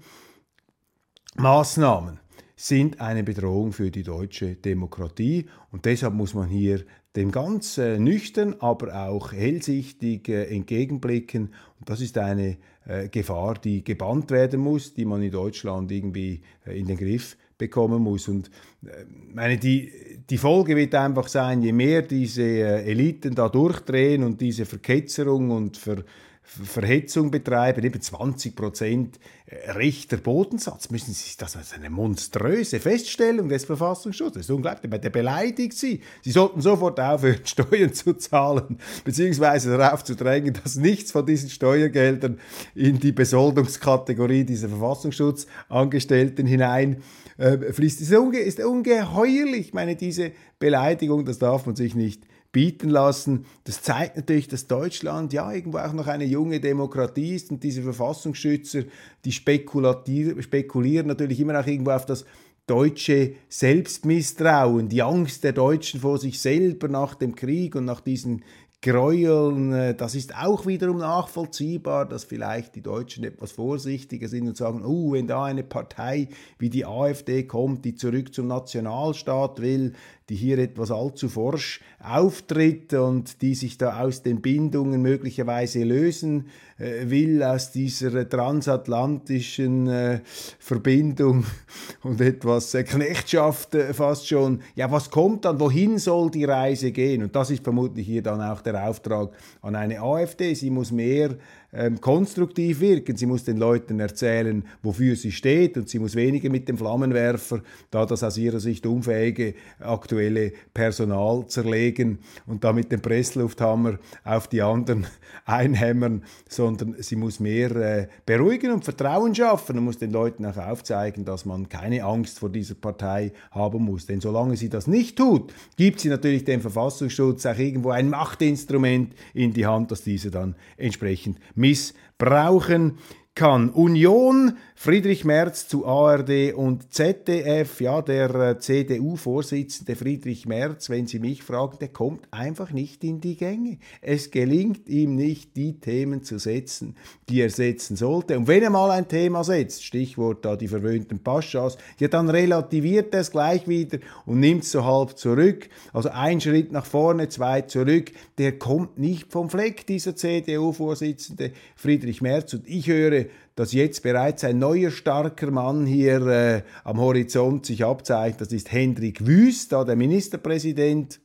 sind 2.61 3.01
eine 3.01 3.22
Bedrohung 3.22 3.72
für 3.72 3.92
die 3.92 4.03
deutsche 4.03 4.57
Demokratie. 4.57 5.46
Und 5.70 5.85
deshalb 5.85 6.14
muss 6.14 6.35
man 6.35 6.48
hier 6.48 6.85
dem 7.16 7.31
ganz 7.31 7.79
äh, 7.79 7.99
nüchtern, 7.99 8.57
aber 8.61 9.09
auch 9.09 9.33
hellsichtig 9.33 10.29
äh, 10.29 10.44
entgegenblicken. 10.55 11.55
Und 11.79 11.88
das 11.88 12.01
ist 12.01 12.18
eine 12.18 12.59
äh, 12.87 13.09
Gefahr, 13.09 13.55
die 13.55 13.83
gebannt 13.83 14.31
werden 14.31 14.61
muss, 14.61 14.94
die 14.94 15.05
man 15.05 15.23
in 15.23 15.31
Deutschland 15.31 15.90
irgendwie 15.90 16.42
äh, 16.66 16.79
in 16.79 16.87
den 16.87 16.97
Griff 16.97 17.37
bekommen 17.57 18.03
muss. 18.03 18.29
Und 18.29 18.51
äh, 18.85 19.05
meine, 19.35 19.59
die, 19.59 19.90
die 20.29 20.38
Folge 20.38 20.77
wird 20.77 20.94
einfach 20.94 21.29
sein, 21.29 21.62
je 21.62 21.73
mehr 21.73 22.03
diese 22.03 22.42
äh, 22.42 22.85
Eliten 22.85 23.35
da 23.35 23.49
durchdrehen 23.49 24.23
und 24.23 24.40
diese 24.40 24.64
Verketzerung 24.64 25.51
und 25.51 25.77
Ver 25.77 26.05
Verhetzung 26.48 27.30
betreiben, 27.30 27.84
eben 27.84 28.00
20 28.00 28.56
Prozent 28.56 29.20
äh, 29.46 29.70
rechter 29.72 30.16
Bodensatz, 30.16 30.90
müssen 30.90 31.12
Sie 31.12 31.24
sich 31.24 31.37
das 31.37 31.56
als 31.56 31.74
eine 31.74 31.90
monströse 31.90 32.80
Feststellung 32.80 33.50
des 33.50 33.66
Verfassungsschutzes, 33.66 34.34
das 34.34 34.46
ist 34.46 34.50
unglaublich, 34.50 34.90
der 34.90 35.11
beleidigt 35.11 35.74
Sie. 35.74 36.00
Sie 36.22 36.30
sollten 36.30 36.62
sofort 36.62 36.98
aufhören, 37.00 37.40
Steuern 37.44 37.92
zu 37.92 38.14
zahlen, 38.14 38.78
beziehungsweise 39.04 39.76
darauf 39.76 40.04
zu 40.04 40.16
drängen, 40.16 40.58
dass 40.64 40.76
nichts 40.76 41.12
von 41.12 41.26
diesen 41.26 41.50
Steuergeldern 41.50 42.40
in 42.74 42.98
die 42.98 43.12
Besoldungskategorie 43.12 44.44
dieser 44.44 44.70
Verfassungsschutzangestellten 44.70 46.46
hinein 46.46 47.02
äh, 47.37 47.58
fließt. 47.72 48.00
Das 48.00 48.08
ist, 48.08 48.16
unge 48.16 48.38
ist 48.38 48.58
ungeheuerlich, 48.58 49.68
ich 49.68 49.74
meine, 49.74 49.96
diese 49.96 50.32
Beleidigung, 50.58 51.26
das 51.26 51.38
darf 51.38 51.66
man 51.66 51.76
sich 51.76 51.94
nicht 51.94 52.22
bieten 52.59 52.90
lassen. 52.90 53.47
Das 53.62 53.83
zeigt 53.83 54.16
natürlich, 54.16 54.49
dass 54.49 54.66
Deutschland 54.66 55.33
ja 55.33 55.53
irgendwo 55.53 55.79
auch 55.79 55.92
noch 55.92 56.09
eine 56.09 56.25
junge 56.25 56.59
Demokratie 56.59 57.37
ist 57.37 57.53
und 57.53 57.62
diese 57.62 57.85
Verfassungsschützer, 57.85 58.83
die 59.25 59.31
spekulieren 59.31 61.07
natürlich 61.07 61.38
immer 61.38 61.61
auch 61.61 61.66
irgendwo 61.68 61.92
auf 61.92 62.05
das 62.05 62.25
deutsche 62.66 63.35
Selbstmisstrauen, 63.49 64.88
die 64.88 65.05
Angst 65.05 65.44
der 65.44 65.53
Deutschen 65.53 66.01
vor 66.01 66.18
sich 66.18 66.40
selber 66.40 66.88
nach 66.88 67.14
dem 67.14 67.37
Krieg 67.37 67.77
und 67.77 67.85
nach 67.85 68.01
diesen 68.01 68.42
Gräueln, 68.81 69.73
äh, 69.73 69.94
das 69.94 70.14
ist 70.14 70.37
auch 70.37 70.64
wiederum 70.66 70.99
nachvollziehbar, 70.99 72.09
dass 72.09 72.23
vielleicht 72.23 72.77
die 72.77 72.83
Deutschen 72.83 73.25
etwas 73.25 73.51
vorsichtiger 73.51 74.29
sind 74.29 74.47
und 74.47 74.57
sagen, 74.57 74.85
oh, 74.85 75.12
wenn 75.12 75.27
da 75.27 75.44
eine 75.44 75.64
Partei 75.64 76.29
wie 76.59 76.71
die 76.71 76.87
AfD 76.87 77.42
kommt, 77.42 77.85
die 77.85 77.97
zurück 77.97 78.33
zum 78.33 78.47
Nationalstaat 78.47 79.61
will, 79.61 79.94
die 80.29 80.37
hier 80.37 80.59
etwas 80.59 80.91
allzu 80.91 81.29
forsch 81.29 81.81
auftritt 82.01 82.93
und 82.95 83.41
die 83.43 83.55
sich 83.55 83.79
da 83.79 84.01
aus 84.01 84.23
den 84.23 84.41
Bindungen 84.41 85.01
möglicherweise 85.03 85.83
lösen 85.83 86.49
äh, 86.79 87.09
will, 87.11 87.43
aus 87.43 87.73
dieser 87.73 88.29
transatlantischen 88.29 89.88
äh, 89.88 90.21
Verbindung 90.59 91.45
und 92.03 92.21
etwas 92.21 92.75
äh, 92.75 92.85
Knechtschaft 92.85 93.75
äh, 93.75 93.95
fast 93.95 94.29
schon. 94.29 94.61
Ja, 94.77 94.91
was 94.91 95.11
kommt 95.11 95.45
dann? 95.45 95.59
Wohin 95.59 95.99
soll 95.99 96.31
die 96.31 96.45
Reise 96.45 96.93
gehen? 96.93 97.23
Und 97.23 97.35
das 97.35 97.51
ist 97.51 97.64
vermutlich 97.64 98.07
hier 98.07 98.23
dann 98.23 98.41
auch 98.41 98.61
der 98.61 98.88
Auftrag 98.88 99.33
an 99.62 99.75
eine 99.75 100.01
AfD. 100.01 100.55
Sie 100.55 100.71
muss 100.71 100.93
mehr 100.93 101.37
ähm, 101.72 102.00
konstruktiv 102.00 102.81
wirken. 102.81 103.16
Sie 103.16 103.26
muss 103.26 103.44
den 103.44 103.59
Leuten 103.59 104.00
erzählen, 104.00 104.64
wofür 104.83 105.16
sie 105.16 105.33
steht 105.33 105.76
und 105.76 105.88
sie 105.88 105.98
muss 105.98 106.14
weniger 106.14 106.48
mit 106.48 106.68
dem 106.68 106.78
Flammenwerfer, 106.78 107.61
da 107.90 108.07
das 108.07 108.22
aus 108.22 108.38
ihrer 108.38 108.61
Sicht 108.61 108.87
unfähige 108.87 109.54
aktuelle 109.78 110.52
Personal 110.72 111.46
zerlegen 111.46 112.20
und 112.46 112.64
da 112.64 112.72
mit 112.72 112.90
dem 112.90 113.00
Presslufthammer 113.00 113.98
auf 114.24 114.48
die 114.48 114.62
anderen 114.62 115.07
einhämmern, 115.44 116.24
sondern 116.48 116.96
sie 117.00 117.16
muss 117.16 117.38
mehr 117.38 117.76
äh, 117.76 118.09
beruhigen 118.24 118.72
und 118.72 118.85
Vertrauen 118.85 119.35
schaffen 119.35 119.76
und 119.78 119.85
muss 119.85 119.98
den 119.98 120.11
Leuten 120.11 120.46
auch 120.46 120.57
aufzeigen, 120.57 121.24
dass 121.24 121.44
man 121.44 121.68
keine 121.68 122.02
Angst 122.04 122.38
vor 122.38 122.48
dieser 122.48 122.76
Partei 122.76 123.33
haben 123.50 123.85
muss. 123.85 124.07
Denn 124.07 124.20
solange 124.20 124.57
sie 124.57 124.70
das 124.70 124.87
nicht 124.87 125.18
tut, 125.18 125.52
gibt 125.76 126.00
sie 126.00 126.09
natürlich 126.09 126.44
dem 126.44 126.62
Verfassungsschutz 126.62 127.44
auch 127.44 127.59
irgendwo 127.59 127.90
ein 127.90 128.09
Machtinstrument 128.09 129.14
in 129.35 129.52
die 129.52 129.66
Hand, 129.66 129.90
das 129.90 130.02
diese 130.02 130.31
dann 130.31 130.54
entsprechend 130.78 131.38
missbrauchen 131.59 132.99
kann. 133.38 133.70
Union 133.70 134.59
Friedrich 134.81 135.24
Merz 135.24 135.66
zu 135.66 135.87
ARD 135.87 136.55
und 136.55 136.94
ZDF, 136.94 137.81
ja, 137.81 138.01
der 138.01 138.33
äh, 138.35 138.59
CDU-Vorsitzende 138.61 139.96
Friedrich 139.96 140.46
Merz, 140.46 140.88
wenn 140.88 141.09
Sie 141.09 141.18
mich 141.18 141.42
fragen, 141.42 141.79
der 141.81 141.88
kommt 141.88 142.29
einfach 142.33 142.70
nicht 142.70 143.03
in 143.03 143.20
die 143.20 143.37
Gänge. 143.37 143.79
Es 144.01 144.31
gelingt 144.31 144.88
ihm 144.88 145.16
nicht, 145.16 145.57
die 145.57 145.81
Themen 145.81 146.22
zu 146.22 146.38
setzen, 146.38 146.94
die 147.29 147.40
er 147.40 147.51
setzen 147.51 147.96
sollte. 147.96 148.38
Und 148.38 148.46
wenn 148.46 148.62
er 148.62 148.70
mal 148.70 148.92
ein 148.92 149.09
Thema 149.09 149.42
setzt, 149.42 149.85
Stichwort 149.85 150.44
da 150.44 150.55
die 150.55 150.68
verwöhnten 150.68 151.18
Paschas, 151.18 151.77
ja, 151.98 152.07
dann 152.07 152.31
relativiert 152.31 153.12
er 153.14 153.20
es 153.20 153.33
gleich 153.33 153.66
wieder 153.66 153.98
und 154.27 154.38
nimmt 154.38 154.62
es 154.62 154.70
so 154.70 154.85
halb 154.85 155.18
zurück. 155.18 155.68
Also 155.92 156.11
ein 156.11 156.40
Schritt 156.40 156.70
nach 156.70 156.87
vorne, 156.87 157.29
zwei 157.29 157.62
zurück. 157.62 158.12
Der 158.38 158.59
kommt 158.59 158.98
nicht 158.98 159.33
vom 159.33 159.51
Fleck, 159.51 159.87
dieser 159.87 160.14
CDU-Vorsitzende 160.14 161.51
Friedrich 161.74 162.22
Merz. 162.22 162.55
Und 162.55 162.68
ich 162.68 162.87
höre 162.87 163.28
dass 163.55 163.73
jetzt 163.73 164.03
bereits 164.03 164.45
ein 164.45 164.59
neuer 164.59 164.91
starker 164.91 165.51
Mann 165.51 165.87
hier 165.87 166.27
äh, 166.27 166.62
am 166.85 166.99
Horizont 166.99 167.67
sich 167.67 167.85
abzeichnet. 167.85 168.41
Das 168.41 168.53
ist 168.53 168.71
Hendrik 168.71 169.27
Wüst, 169.27 169.73
der 169.73 169.97
Ministerpräsident 169.97 171.21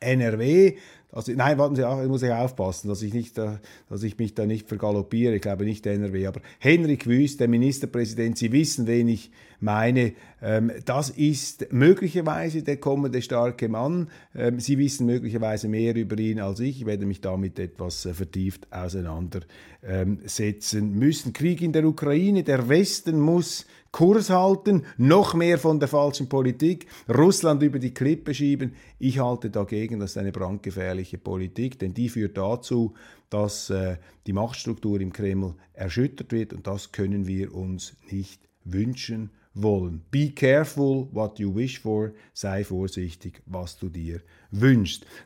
NRW. 0.00 0.76
Also, 1.16 1.32
nein, 1.32 1.56
warten 1.56 1.74
Sie, 1.74 1.80
ich 1.80 2.08
muss 2.08 2.22
ich 2.22 2.30
aufpassen, 2.30 2.88
dass 2.88 3.00
ich, 3.00 3.14
nicht, 3.14 3.38
dass 3.38 4.02
ich 4.02 4.18
mich 4.18 4.34
da 4.34 4.44
nicht 4.44 4.68
vergaloppiere. 4.68 5.36
Ich 5.36 5.40
glaube 5.40 5.64
nicht 5.64 5.86
der 5.86 5.94
NRW, 5.94 6.26
aber 6.26 6.42
Henrik 6.58 7.06
Wüst, 7.06 7.40
der 7.40 7.48
Ministerpräsident, 7.48 8.36
Sie 8.36 8.52
wissen, 8.52 8.86
wen 8.86 9.08
ich 9.08 9.30
meine. 9.58 10.12
Ähm, 10.42 10.70
das 10.84 11.08
ist 11.08 11.72
möglicherweise 11.72 12.62
der 12.62 12.76
kommende 12.76 13.22
starke 13.22 13.70
Mann. 13.70 14.10
Ähm, 14.34 14.60
Sie 14.60 14.76
wissen 14.76 15.06
möglicherweise 15.06 15.68
mehr 15.68 15.96
über 15.96 16.18
ihn 16.18 16.38
als 16.38 16.60
ich. 16.60 16.80
Ich 16.80 16.86
werde 16.86 17.06
mich 17.06 17.22
damit 17.22 17.58
etwas 17.58 18.04
äh, 18.04 18.12
vertieft 18.12 18.70
auseinandersetzen 18.70 20.98
müssen. 20.98 21.32
Krieg 21.32 21.62
in 21.62 21.72
der 21.72 21.86
Ukraine, 21.86 22.42
der 22.42 22.68
Westen 22.68 23.18
muss 23.18 23.64
Kurs 23.96 24.28
halten, 24.28 24.82
noch 24.98 25.32
mehr 25.32 25.56
von 25.56 25.80
der 25.80 25.88
falschen 25.88 26.28
Politik, 26.28 26.86
Russland 27.08 27.62
über 27.62 27.78
die 27.78 27.94
Klippe 27.94 28.34
schieben. 28.34 28.74
Ich 28.98 29.20
halte 29.20 29.48
dagegen, 29.48 30.00
das 30.00 30.10
ist 30.10 30.18
eine 30.18 30.32
brandgefährliche 30.32 31.16
Politik, 31.16 31.78
denn 31.78 31.94
die 31.94 32.10
führt 32.10 32.36
dazu, 32.36 32.92
dass 33.30 33.70
äh, 33.70 33.96
die 34.26 34.34
Machtstruktur 34.34 35.00
im 35.00 35.14
Kreml 35.14 35.54
erschüttert 35.72 36.30
wird 36.32 36.52
und 36.52 36.66
das 36.66 36.92
können 36.92 37.26
wir 37.26 37.54
uns 37.54 37.96
nicht 38.10 38.42
wünschen 38.64 39.30
wollen. 39.54 40.02
Be 40.10 40.28
careful 40.28 41.08
what 41.12 41.38
you 41.38 41.54
wish 41.56 41.80
for, 41.80 42.12
sei 42.34 42.64
vorsichtig, 42.64 43.40
was 43.46 43.78
du 43.78 43.88
dir 43.88 44.16
wünschst. 44.16 44.26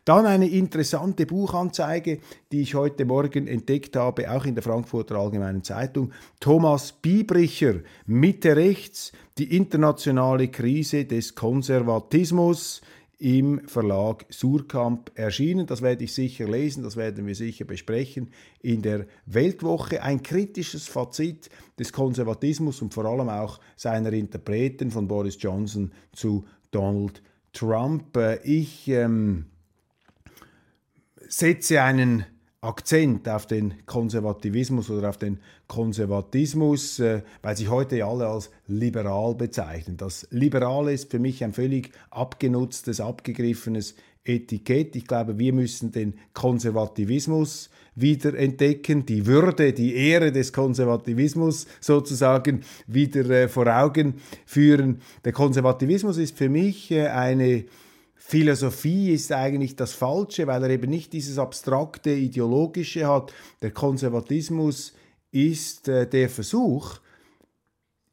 Dann 0.04 0.26
eine 0.26 0.48
interessante 0.48 1.26
Buchanzeige, 1.26 2.18
die 2.52 2.62
ich 2.62 2.74
heute 2.74 3.04
Morgen 3.04 3.46
entdeckt 3.46 3.96
habe, 3.96 4.30
auch 4.30 4.44
in 4.44 4.54
der 4.54 4.62
Frankfurter 4.62 5.16
Allgemeinen 5.16 5.62
Zeitung. 5.62 6.12
Thomas 6.40 6.92
Biebricher, 6.92 7.76
Mitte 8.06 8.56
rechts, 8.56 9.12
die 9.38 9.56
internationale 9.56 10.48
Krise 10.48 11.04
des 11.04 11.34
Konservatismus 11.34 12.80
im 13.20 13.60
Verlag 13.68 14.24
Surkamp 14.30 15.12
erschienen. 15.14 15.66
Das 15.66 15.82
werde 15.82 16.04
ich 16.04 16.14
sicher 16.14 16.48
lesen, 16.48 16.82
das 16.82 16.96
werden 16.96 17.26
wir 17.26 17.34
sicher 17.34 17.66
besprechen 17.66 18.30
in 18.62 18.80
der 18.80 19.06
Weltwoche. 19.26 20.02
Ein 20.02 20.22
kritisches 20.22 20.88
Fazit 20.88 21.50
des 21.78 21.92
Konservatismus 21.92 22.80
und 22.80 22.94
vor 22.94 23.04
allem 23.04 23.28
auch 23.28 23.60
seiner 23.76 24.12
Interpreten 24.14 24.90
von 24.90 25.06
Boris 25.06 25.36
Johnson 25.38 25.92
zu 26.12 26.46
Donald 26.70 27.22
Trump. 27.52 28.18
Ich 28.44 28.88
ähm, 28.88 29.46
setze 31.28 31.82
einen 31.82 32.24
Akzent 32.62 33.26
auf 33.26 33.46
den 33.46 33.86
Konservativismus 33.86 34.90
oder 34.90 35.08
auf 35.08 35.16
den 35.16 35.38
Konservatismus, 35.66 36.98
äh, 36.98 37.22
weil 37.40 37.56
sich 37.56 37.70
heute 37.70 38.04
alle 38.04 38.26
als 38.26 38.50
liberal 38.66 39.34
bezeichnen. 39.34 39.96
Das 39.96 40.28
Liberale 40.30 40.92
ist 40.92 41.10
für 41.10 41.18
mich 41.18 41.42
ein 41.42 41.54
völlig 41.54 41.90
abgenutztes, 42.10 43.00
abgegriffenes 43.00 43.94
Etikett. 44.24 44.96
Ich 44.96 45.06
glaube, 45.06 45.38
wir 45.38 45.52
müssen 45.52 45.92
den 45.92 46.14
Konservativismus 46.34 47.70
wieder 47.94 48.34
entdecken, 48.34 49.04
die 49.06 49.26
Würde, 49.26 49.72
die 49.72 49.94
Ehre 49.94 50.32
des 50.32 50.52
Konservativismus 50.52 51.66
sozusagen 51.80 52.62
wieder 52.86 53.28
äh, 53.30 53.48
vor 53.48 53.66
Augen 53.66 54.14
führen. 54.46 55.00
Der 55.24 55.32
Konservativismus 55.32 56.18
ist 56.18 56.36
für 56.36 56.48
mich 56.48 56.90
äh, 56.90 57.08
eine 57.08 57.64
Philosophie 58.30 59.10
ist 59.10 59.32
eigentlich 59.32 59.74
das 59.74 59.92
Falsche, 59.92 60.46
weil 60.46 60.62
er 60.62 60.70
eben 60.70 60.88
nicht 60.88 61.12
dieses 61.12 61.36
abstrakte 61.36 62.10
Ideologische 62.10 63.08
hat. 63.08 63.32
Der 63.60 63.72
Konservatismus 63.72 64.92
ist 65.32 65.88
äh, 65.88 66.08
der 66.08 66.28
Versuch, 66.28 67.00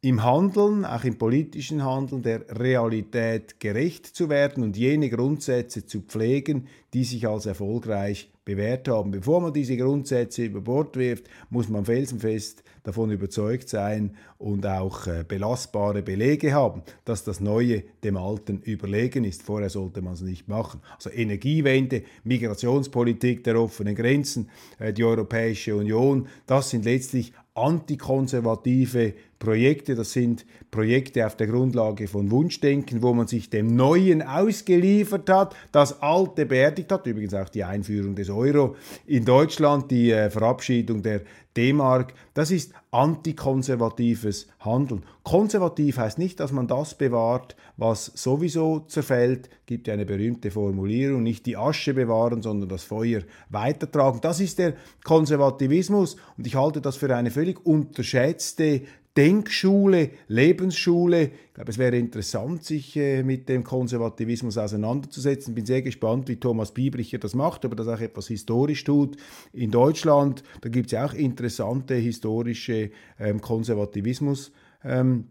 im 0.01 0.23
Handeln, 0.23 0.85
auch 0.85 1.03
im 1.03 1.17
politischen 1.17 1.83
Handeln, 1.83 2.21
der 2.21 2.45
Realität 2.59 3.59
gerecht 3.59 4.05
zu 4.05 4.29
werden 4.29 4.63
und 4.63 4.77
jene 4.77 5.09
Grundsätze 5.09 5.85
zu 5.85 6.01
pflegen, 6.01 6.67
die 6.93 7.03
sich 7.03 7.27
als 7.27 7.47
erfolgreich 7.47 8.29
bewährt 8.45 8.87
haben. 8.87 9.11
Bevor 9.11 9.41
man 9.41 9.53
diese 9.53 9.75
Grundsätze 9.75 10.45
über 10.45 10.61
Bord 10.61 10.95
wirft, 10.95 11.25
muss 11.49 11.67
man 11.67 11.83
felsenfest 11.83 12.63
davon 12.83 13.11
überzeugt 13.11 13.67
sein 13.67 14.15
und 14.37 14.65
auch 14.65 15.07
äh, 15.07 15.25
belastbare 15.27 16.01
Belege 16.01 16.53
haben, 16.53 16.83
dass 17.03 17.25
das 17.25 17.41
Neue 17.41 17.83
dem 18.03 18.15
Alten 18.15 18.61
überlegen 18.61 19.25
ist. 19.25 19.43
Vorher 19.43 19.69
sollte 19.69 20.01
man 20.01 20.13
es 20.13 20.21
nicht 20.21 20.47
machen. 20.47 20.79
Also 20.95 21.09
Energiewende, 21.09 22.03
Migrationspolitik 22.23 23.43
der 23.43 23.59
offenen 23.59 23.95
Grenzen, 23.95 24.49
äh, 24.79 24.93
die 24.93 25.03
Europäische 25.03 25.75
Union, 25.75 26.27
das 26.45 26.69
sind 26.69 26.85
letztlich 26.85 27.33
antikonservative 27.57 29.13
Projekte. 29.39 29.95
Das 29.95 30.13
sind 30.13 30.45
Projekte 30.71 31.25
auf 31.25 31.35
der 31.35 31.47
Grundlage 31.47 32.07
von 32.07 32.31
Wunschdenken, 32.31 33.01
wo 33.01 33.13
man 33.13 33.27
sich 33.27 33.49
dem 33.49 33.75
Neuen 33.75 34.21
ausgeliefert 34.21 35.29
hat, 35.29 35.55
das 35.71 36.01
Alte 36.01 36.45
beerdigt 36.45 36.91
hat. 36.91 37.07
Übrigens 37.07 37.33
auch 37.33 37.49
die 37.49 37.63
Einführung 37.63 38.15
des 38.15 38.29
Euro 38.29 38.75
in 39.05 39.25
Deutschland, 39.25 39.91
die 39.91 40.11
äh, 40.11 40.29
Verabschiedung 40.29 41.01
der 41.01 41.21
D-Mark. 41.57 42.13
Das 42.33 42.51
ist 42.51 42.73
antikonservatives 42.91 44.47
Handeln. 44.59 45.03
Konservativ 45.23 45.97
heißt 45.97 46.19
nicht, 46.19 46.39
dass 46.39 46.51
man 46.51 46.67
das 46.67 46.95
bewahrt, 46.95 47.55
was 47.75 48.05
sowieso 48.15 48.81
zerfällt. 48.81 49.49
Gibt 49.65 49.87
ja 49.87 49.93
eine 49.93 50.05
berühmte 50.05 50.51
Formulierung, 50.51 51.23
nicht 51.23 51.45
die 51.45 51.57
Asche 51.57 51.93
bewahren, 51.93 52.41
sondern 52.41 52.69
das 52.69 52.83
Feuer 52.83 53.21
weitertragen. 53.49 54.19
Das 54.21 54.39
ist 54.39 54.59
der 54.59 54.75
Konservativismus 55.03 56.15
und 56.37 56.47
ich 56.47 56.55
halte 56.55 56.79
das 56.79 56.95
für 56.95 57.13
eine 57.13 57.31
völlig 57.31 57.65
unterschätzte 57.65 58.83
Denkschule, 59.17 60.11
Lebensschule. 60.27 61.23
Ich 61.47 61.53
glaube, 61.55 61.71
es 61.71 61.79
wäre 61.79 61.97
interessant, 61.97 62.63
sich 62.63 62.95
äh, 62.95 63.23
mit 63.23 63.49
dem 63.49 63.63
Konservativismus 63.63 64.59
auseinanderzusetzen. 64.59 65.55
Bin 65.55 65.65
sehr 65.65 65.81
gespannt, 65.81 66.29
wie 66.29 66.35
Thomas 66.35 66.71
Biebricher 66.71 67.17
das 67.17 67.33
macht, 67.33 67.65
ob 67.65 67.71
er 67.71 67.77
das 67.77 67.87
auch 67.87 67.99
etwas 67.99 68.27
historisch 68.27 68.83
tut. 68.83 69.17
In 69.53 69.71
Deutschland, 69.71 70.43
da 70.61 70.69
gibt 70.69 70.85
es 70.85 70.91
ja 70.91 71.05
auch 71.05 71.13
interessante 71.13 71.95
historische 71.95 72.91
ähm, 73.19 73.41
Konservativismus. 73.41 74.51
Ähm, 74.83 75.25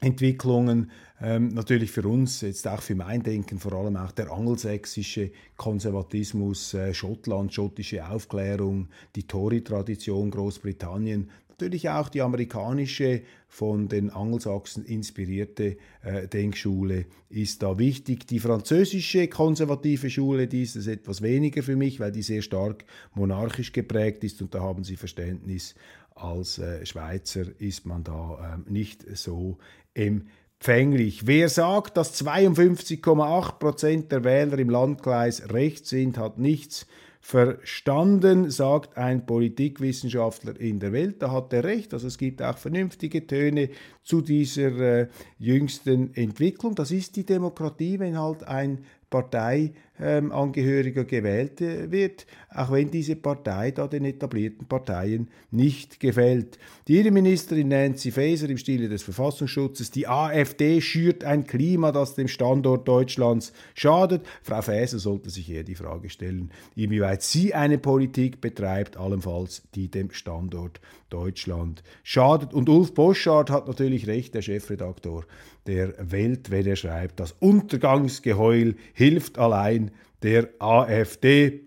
Entwicklungen. 0.00 0.90
Ähm, 1.20 1.48
natürlich 1.48 1.90
für 1.90 2.06
uns, 2.06 2.42
jetzt 2.42 2.68
auch 2.68 2.82
für 2.82 2.94
mein 2.94 3.22
Denken, 3.22 3.58
vor 3.58 3.72
allem 3.72 3.96
auch 3.96 4.12
der 4.12 4.30
angelsächsische 4.30 5.30
Konservatismus, 5.56 6.74
äh, 6.74 6.92
Schottland, 6.92 7.54
schottische 7.54 8.06
Aufklärung, 8.06 8.88
die 9.14 9.26
Tory-Tradition 9.26 10.30
Großbritannien, 10.30 11.30
natürlich 11.56 11.88
auch 11.88 12.10
die 12.10 12.20
amerikanische, 12.20 13.22
von 13.48 13.88
den 13.88 14.10
Angelsachsen 14.10 14.84
inspirierte 14.84 15.78
äh, 16.02 16.28
Denkschule 16.28 17.06
ist 17.30 17.62
da 17.62 17.78
wichtig. 17.78 18.26
Die 18.26 18.40
französische 18.40 19.28
konservative 19.28 20.10
Schule, 20.10 20.48
die 20.48 20.62
ist 20.62 20.76
es 20.76 20.86
etwas 20.86 21.22
weniger 21.22 21.62
für 21.62 21.76
mich, 21.76 21.98
weil 21.98 22.12
die 22.12 22.22
sehr 22.22 22.42
stark 22.42 22.84
monarchisch 23.14 23.72
geprägt 23.72 24.22
ist 24.24 24.42
und 24.42 24.54
da 24.54 24.60
haben 24.60 24.84
sie 24.84 24.96
Verständnis. 24.96 25.74
Als 26.14 26.58
äh, 26.58 26.84
Schweizer 26.84 27.44
ist 27.58 27.86
man 27.86 28.04
da 28.04 28.58
äh, 28.58 28.70
nicht 28.70 29.06
so 29.16 29.56
empfänglich. 29.94 31.26
Wer 31.26 31.48
sagt, 31.48 31.96
dass 31.96 32.22
52,8 32.22 33.52
Prozent 33.58 34.12
der 34.12 34.24
Wähler 34.24 34.58
im 34.58 34.68
Landkreis 34.68 35.50
rechts 35.50 35.88
sind, 35.88 36.18
hat 36.18 36.36
nichts 36.38 36.86
verstanden, 37.26 38.52
sagt 38.52 38.96
ein 38.96 39.26
Politikwissenschaftler 39.26 40.60
in 40.60 40.78
der 40.78 40.92
Welt. 40.92 41.20
Da 41.20 41.32
hat 41.32 41.52
er 41.52 41.64
recht. 41.64 41.92
Also 41.92 42.06
es 42.06 42.18
gibt 42.18 42.40
auch 42.40 42.56
vernünftige 42.56 43.26
Töne 43.26 43.70
zu 44.04 44.20
dieser 44.20 44.78
äh, 44.78 45.08
jüngsten 45.36 46.14
Entwicklung. 46.14 46.76
Das 46.76 46.92
ist 46.92 47.16
die 47.16 47.26
Demokratie, 47.26 47.98
wenn 47.98 48.16
halt 48.16 48.44
ein 48.44 48.84
Parteiangehöriger 49.10 49.85
ähm, 50.00 50.32
gewählt 50.52 51.60
äh, 51.60 51.90
wird, 51.90 52.26
auch 52.54 52.70
wenn 52.72 52.90
diese 52.90 53.16
Partei 53.16 53.70
da 53.70 53.86
den 53.86 54.04
etablierten 54.04 54.66
Parteien 54.66 55.28
nicht 55.50 56.00
gefällt. 56.00 56.58
Die 56.88 56.98
Innenministerin 56.98 57.68
Nancy 57.68 58.10
Faeser 58.10 58.48
im 58.48 58.58
Stile 58.58 58.88
des 58.88 59.02
Verfassungsschutzes, 59.02 59.90
die 59.90 60.06
AfD 60.06 60.80
schürt 60.80 61.24
ein 61.24 61.46
Klima, 61.46 61.92
das 61.92 62.14
dem 62.14 62.28
Standort 62.28 62.86
Deutschlands 62.86 63.52
schadet. 63.74 64.24
Frau 64.42 64.62
Faeser 64.62 64.98
sollte 64.98 65.30
sich 65.30 65.50
eher 65.50 65.64
die 65.64 65.74
Frage 65.74 66.10
stellen, 66.10 66.50
inwieweit 66.74 67.22
sie 67.22 67.54
eine 67.54 67.78
Politik 67.78 68.40
betreibt, 68.40 68.96
allenfalls 68.96 69.62
die 69.74 69.90
dem 69.90 70.10
Standort 70.10 70.80
Deutschland 71.10 71.82
schadet. 72.02 72.52
Und 72.52 72.68
Ulf 72.68 72.94
Boschardt 72.94 73.50
hat 73.50 73.68
natürlich 73.68 74.06
recht, 74.06 74.34
der 74.34 74.42
Chefredaktor 74.42 75.24
der 75.66 75.94
Welt, 75.98 76.50
wenn 76.50 76.66
er 76.66 76.76
schreibt, 76.76 77.20
das 77.20 77.32
Untergangsgeheul 77.32 78.76
hilft 78.94 79.38
allein 79.38 79.85
der 80.22 80.48
AfD. 80.58 81.62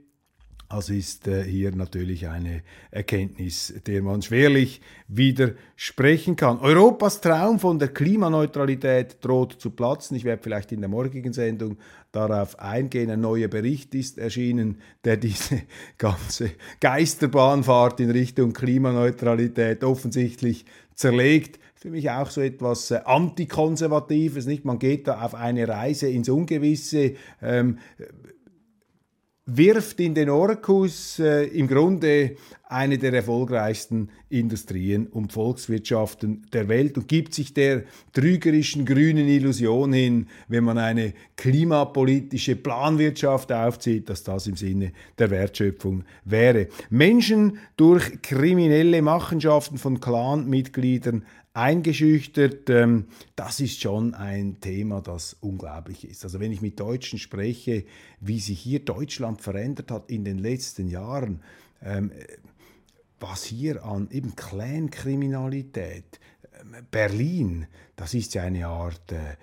Also 0.71 0.93
ist 0.93 1.27
äh, 1.27 1.43
hier 1.43 1.75
natürlich 1.75 2.27
eine 2.27 2.61
Erkenntnis, 2.91 3.73
der 3.87 4.03
man 4.03 4.21
schwerlich 4.21 4.81
widersprechen 5.07 6.35
kann. 6.35 6.59
Europas 6.59 7.21
Traum 7.21 7.57
von 7.57 7.79
der 7.79 7.87
Klimaneutralität 7.87 9.17
droht 9.25 9.53
zu 9.53 9.71
platzen. 9.71 10.15
Ich 10.15 10.25
werde 10.25 10.43
vielleicht 10.43 10.71
in 10.71 10.81
der 10.81 10.89
morgigen 10.89 11.33
Sendung 11.33 11.77
darauf 12.11 12.59
eingehen. 12.59 13.09
Ein 13.09 13.21
neuer 13.21 13.47
Bericht 13.47 13.95
ist 13.95 14.19
erschienen, 14.19 14.79
der 15.03 15.17
diese 15.17 15.63
ganze 15.97 16.51
Geisterbahnfahrt 16.79 17.99
in 17.99 18.11
Richtung 18.11 18.53
Klimaneutralität 18.53 19.83
offensichtlich 19.83 20.65
zerlegt 20.93 21.59
für 21.79 21.89
mich 21.91 22.11
auch 22.11 22.29
so 22.29 22.41
etwas 22.41 22.91
äh, 22.91 22.99
Antikonservatives, 23.05 24.45
nicht? 24.45 24.65
Man 24.65 24.79
geht 24.79 25.07
da 25.07 25.21
auf 25.21 25.33
eine 25.33 25.65
Reise 25.65 26.09
ins 26.09 26.27
Ungewisse, 26.27 27.13
ähm, 27.41 27.77
wirft 29.57 29.99
in 29.99 30.13
den 30.13 30.29
Orkus 30.29 31.19
äh, 31.19 31.45
im 31.45 31.67
Grunde 31.67 32.35
eine 32.69 32.99
der 32.99 33.13
erfolgreichsten 33.13 34.09
Industrien 34.29 35.07
und 35.07 35.33
Volkswirtschaften 35.33 36.45
der 36.53 36.67
Welt 36.67 36.97
und 36.97 37.07
gibt 37.07 37.33
sich 37.33 37.53
der 37.55 37.83
trügerischen 38.13 38.85
grünen 38.85 39.27
Illusion 39.27 39.91
hin, 39.91 40.27
wenn 40.47 40.63
man 40.63 40.77
eine 40.77 41.13
klimapolitische 41.35 42.55
Planwirtschaft 42.55 43.51
aufzieht, 43.51 44.07
dass 44.07 44.23
das 44.23 44.45
im 44.45 44.55
Sinne 44.55 44.91
der 45.17 45.31
Wertschöpfung 45.31 46.03
wäre. 46.25 46.67
Menschen 46.91 47.57
durch 47.75 48.21
kriminelle 48.21 49.01
Machenschaften 49.01 49.79
von 49.79 49.99
Clanmitgliedern 49.99 51.25
eingeschüchtert. 51.59 52.69
Ähm, 52.69 53.05
das 53.35 53.59
ist 53.59 53.81
schon 53.81 54.13
ein 54.13 54.59
Thema, 54.61 55.01
das 55.01 55.35
unglaublich 55.41 56.07
ist. 56.07 56.23
Also 56.23 56.39
wenn 56.39 56.51
ich 56.51 56.61
mit 56.61 56.79
Deutschen 56.79 57.19
spreche, 57.19 57.85
wie 58.19 58.39
sich 58.39 58.59
hier 58.59 58.79
Deutschland 58.79 59.41
verändert 59.41 59.91
hat 59.91 60.09
in 60.09 60.23
den 60.23 60.37
letzten 60.37 60.87
Jahren, 60.87 61.41
ähm, 61.83 62.11
was 63.19 63.43
hier 63.43 63.83
an 63.83 64.07
eben 64.11 64.35
Clankriminalität, 64.35 66.19
ähm, 66.61 66.85
Berlin, 66.89 67.67
das 67.95 68.13
ist 68.13 68.33
ja 68.33 68.43
eine 68.43 68.67
Art 68.67 69.11
äh, 69.11 69.35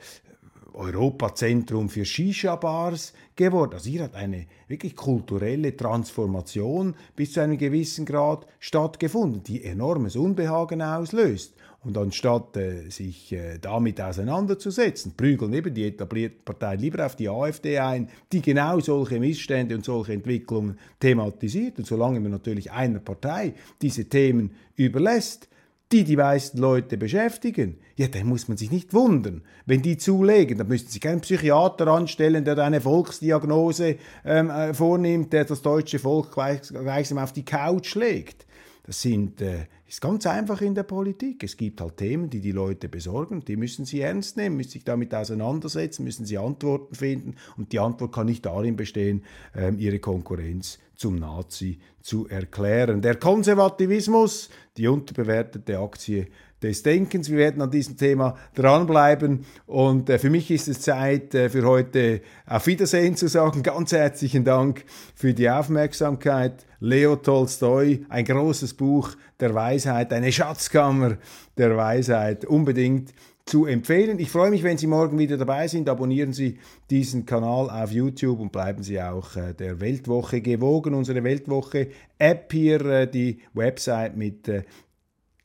Europazentrum 0.72 1.88
für 1.88 2.04
Shisha-Bars 2.04 3.14
geworden. 3.34 3.72
Also 3.74 3.88
hier 3.88 4.04
hat 4.04 4.14
eine 4.14 4.46
wirklich 4.68 4.94
kulturelle 4.94 5.74
Transformation 5.74 6.94
bis 7.16 7.32
zu 7.32 7.40
einem 7.40 7.56
gewissen 7.56 8.04
Grad 8.04 8.46
stattgefunden, 8.58 9.42
die 9.42 9.64
enormes 9.64 10.16
Unbehagen 10.16 10.82
auslöst. 10.82 11.54
Und 11.86 11.96
anstatt 11.96 12.56
äh, 12.56 12.90
sich 12.90 13.32
äh, 13.32 13.58
damit 13.60 14.00
auseinanderzusetzen, 14.00 15.12
prügeln 15.16 15.52
eben 15.52 15.72
die 15.72 15.86
etablierten 15.86 16.40
Parteien 16.44 16.80
lieber 16.80 17.06
auf 17.06 17.14
die 17.14 17.28
AfD 17.28 17.78
ein, 17.78 18.08
die 18.32 18.42
genau 18.42 18.80
solche 18.80 19.20
Missstände 19.20 19.76
und 19.76 19.84
solche 19.84 20.14
Entwicklungen 20.14 20.78
thematisiert. 20.98 21.78
Und 21.78 21.86
solange 21.86 22.18
man 22.18 22.32
natürlich 22.32 22.72
einer 22.72 22.98
Partei 22.98 23.54
diese 23.80 24.06
Themen 24.06 24.50
überlässt, 24.74 25.48
die 25.92 26.02
die 26.02 26.16
meisten 26.16 26.58
Leute 26.58 26.96
beschäftigen, 26.96 27.78
ja, 27.94 28.08
dann 28.08 28.26
muss 28.26 28.48
man 28.48 28.56
sich 28.56 28.72
nicht 28.72 28.92
wundern, 28.92 29.42
wenn 29.64 29.80
die 29.80 29.96
zulegen. 29.96 30.58
Dann 30.58 30.66
müssten 30.66 30.90
Sie 30.90 30.98
keinen 30.98 31.20
Psychiater 31.20 31.86
anstellen, 31.86 32.44
der 32.44 32.58
eine 32.58 32.80
Volksdiagnose 32.80 33.96
ähm, 34.24 34.50
äh, 34.50 34.74
vornimmt, 34.74 35.32
der 35.32 35.44
das 35.44 35.62
deutsche 35.62 36.00
Volk 36.00 36.32
gleichsam 36.32 37.18
auf 37.18 37.32
die 37.32 37.44
Couch 37.44 37.94
legt. 37.94 38.44
Das 38.86 39.02
sind, 39.02 39.40
äh, 39.40 39.66
ist 39.88 40.00
ganz 40.00 40.26
einfach 40.26 40.60
in 40.60 40.76
der 40.76 40.84
Politik. 40.84 41.42
Es 41.42 41.56
gibt 41.56 41.80
halt 41.80 41.96
Themen, 41.96 42.30
die 42.30 42.40
die 42.40 42.52
Leute 42.52 42.88
besorgen, 42.88 43.44
die 43.44 43.56
müssen 43.56 43.84
sie 43.84 44.00
ernst 44.00 44.36
nehmen, 44.36 44.56
müssen 44.56 44.70
sich 44.70 44.84
damit 44.84 45.12
auseinandersetzen, 45.12 46.04
müssen 46.04 46.24
sie 46.24 46.38
Antworten 46.38 46.94
finden 46.94 47.34
und 47.56 47.72
die 47.72 47.80
Antwort 47.80 48.12
kann 48.12 48.26
nicht 48.26 48.46
darin 48.46 48.76
bestehen, 48.76 49.24
äh, 49.56 49.74
ihre 49.74 49.98
Konkurrenz 49.98 50.78
zum 50.94 51.16
Nazi 51.16 51.80
zu 52.00 52.28
erklären. 52.28 53.02
Der 53.02 53.16
Konservativismus, 53.16 54.50
die 54.76 54.86
unterbewertete 54.86 55.78
Aktie 55.78 56.28
des 56.62 56.82
Denkens. 56.82 57.30
Wir 57.30 57.38
werden 57.38 57.62
an 57.62 57.70
diesem 57.70 57.96
Thema 57.96 58.36
dranbleiben 58.54 59.44
und 59.66 60.08
äh, 60.08 60.18
für 60.18 60.30
mich 60.30 60.50
ist 60.50 60.68
es 60.68 60.80
Zeit 60.80 61.34
äh, 61.34 61.48
für 61.48 61.64
heute 61.64 62.22
auf 62.46 62.66
Wiedersehen 62.66 63.16
zu 63.16 63.28
sagen. 63.28 63.62
Ganz 63.62 63.92
herzlichen 63.92 64.44
Dank 64.44 64.84
für 65.14 65.34
die 65.34 65.50
Aufmerksamkeit. 65.50 66.66
Leo 66.80 67.16
Tolstoi, 67.16 68.04
ein 68.08 68.24
großes 68.24 68.74
Buch 68.74 69.12
der 69.40 69.54
Weisheit, 69.54 70.12
eine 70.12 70.30
Schatzkammer 70.32 71.16
der 71.56 71.76
Weisheit, 71.76 72.44
unbedingt 72.44 73.12
zu 73.46 73.64
empfehlen. 73.64 74.18
Ich 74.18 74.30
freue 74.30 74.50
mich, 74.50 74.64
wenn 74.64 74.76
Sie 74.76 74.88
morgen 74.88 75.20
wieder 75.20 75.36
dabei 75.36 75.68
sind. 75.68 75.88
Abonnieren 75.88 76.32
Sie 76.32 76.58
diesen 76.90 77.26
Kanal 77.26 77.70
auf 77.70 77.92
YouTube 77.92 78.40
und 78.40 78.50
bleiben 78.50 78.82
Sie 78.82 79.00
auch 79.00 79.36
äh, 79.36 79.54
der 79.54 79.80
Weltwoche 79.80 80.40
gewogen. 80.40 80.94
Unsere 80.94 81.22
Weltwoche-App 81.22 82.52
hier, 82.52 82.84
äh, 82.84 83.08
die 83.08 83.38
Website 83.54 84.16
mit 84.16 84.48
äh, 84.48 84.64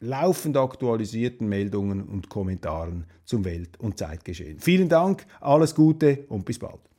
laufend 0.01 0.57
aktualisierten 0.57 1.47
Meldungen 1.47 2.03
und 2.03 2.27
Kommentaren 2.27 3.05
zum 3.23 3.45
Welt- 3.45 3.79
und 3.79 3.97
Zeitgeschehen. 3.97 4.59
Vielen 4.59 4.89
Dank, 4.89 5.25
alles 5.39 5.73
Gute 5.73 6.25
und 6.27 6.43
bis 6.43 6.59
bald. 6.59 6.90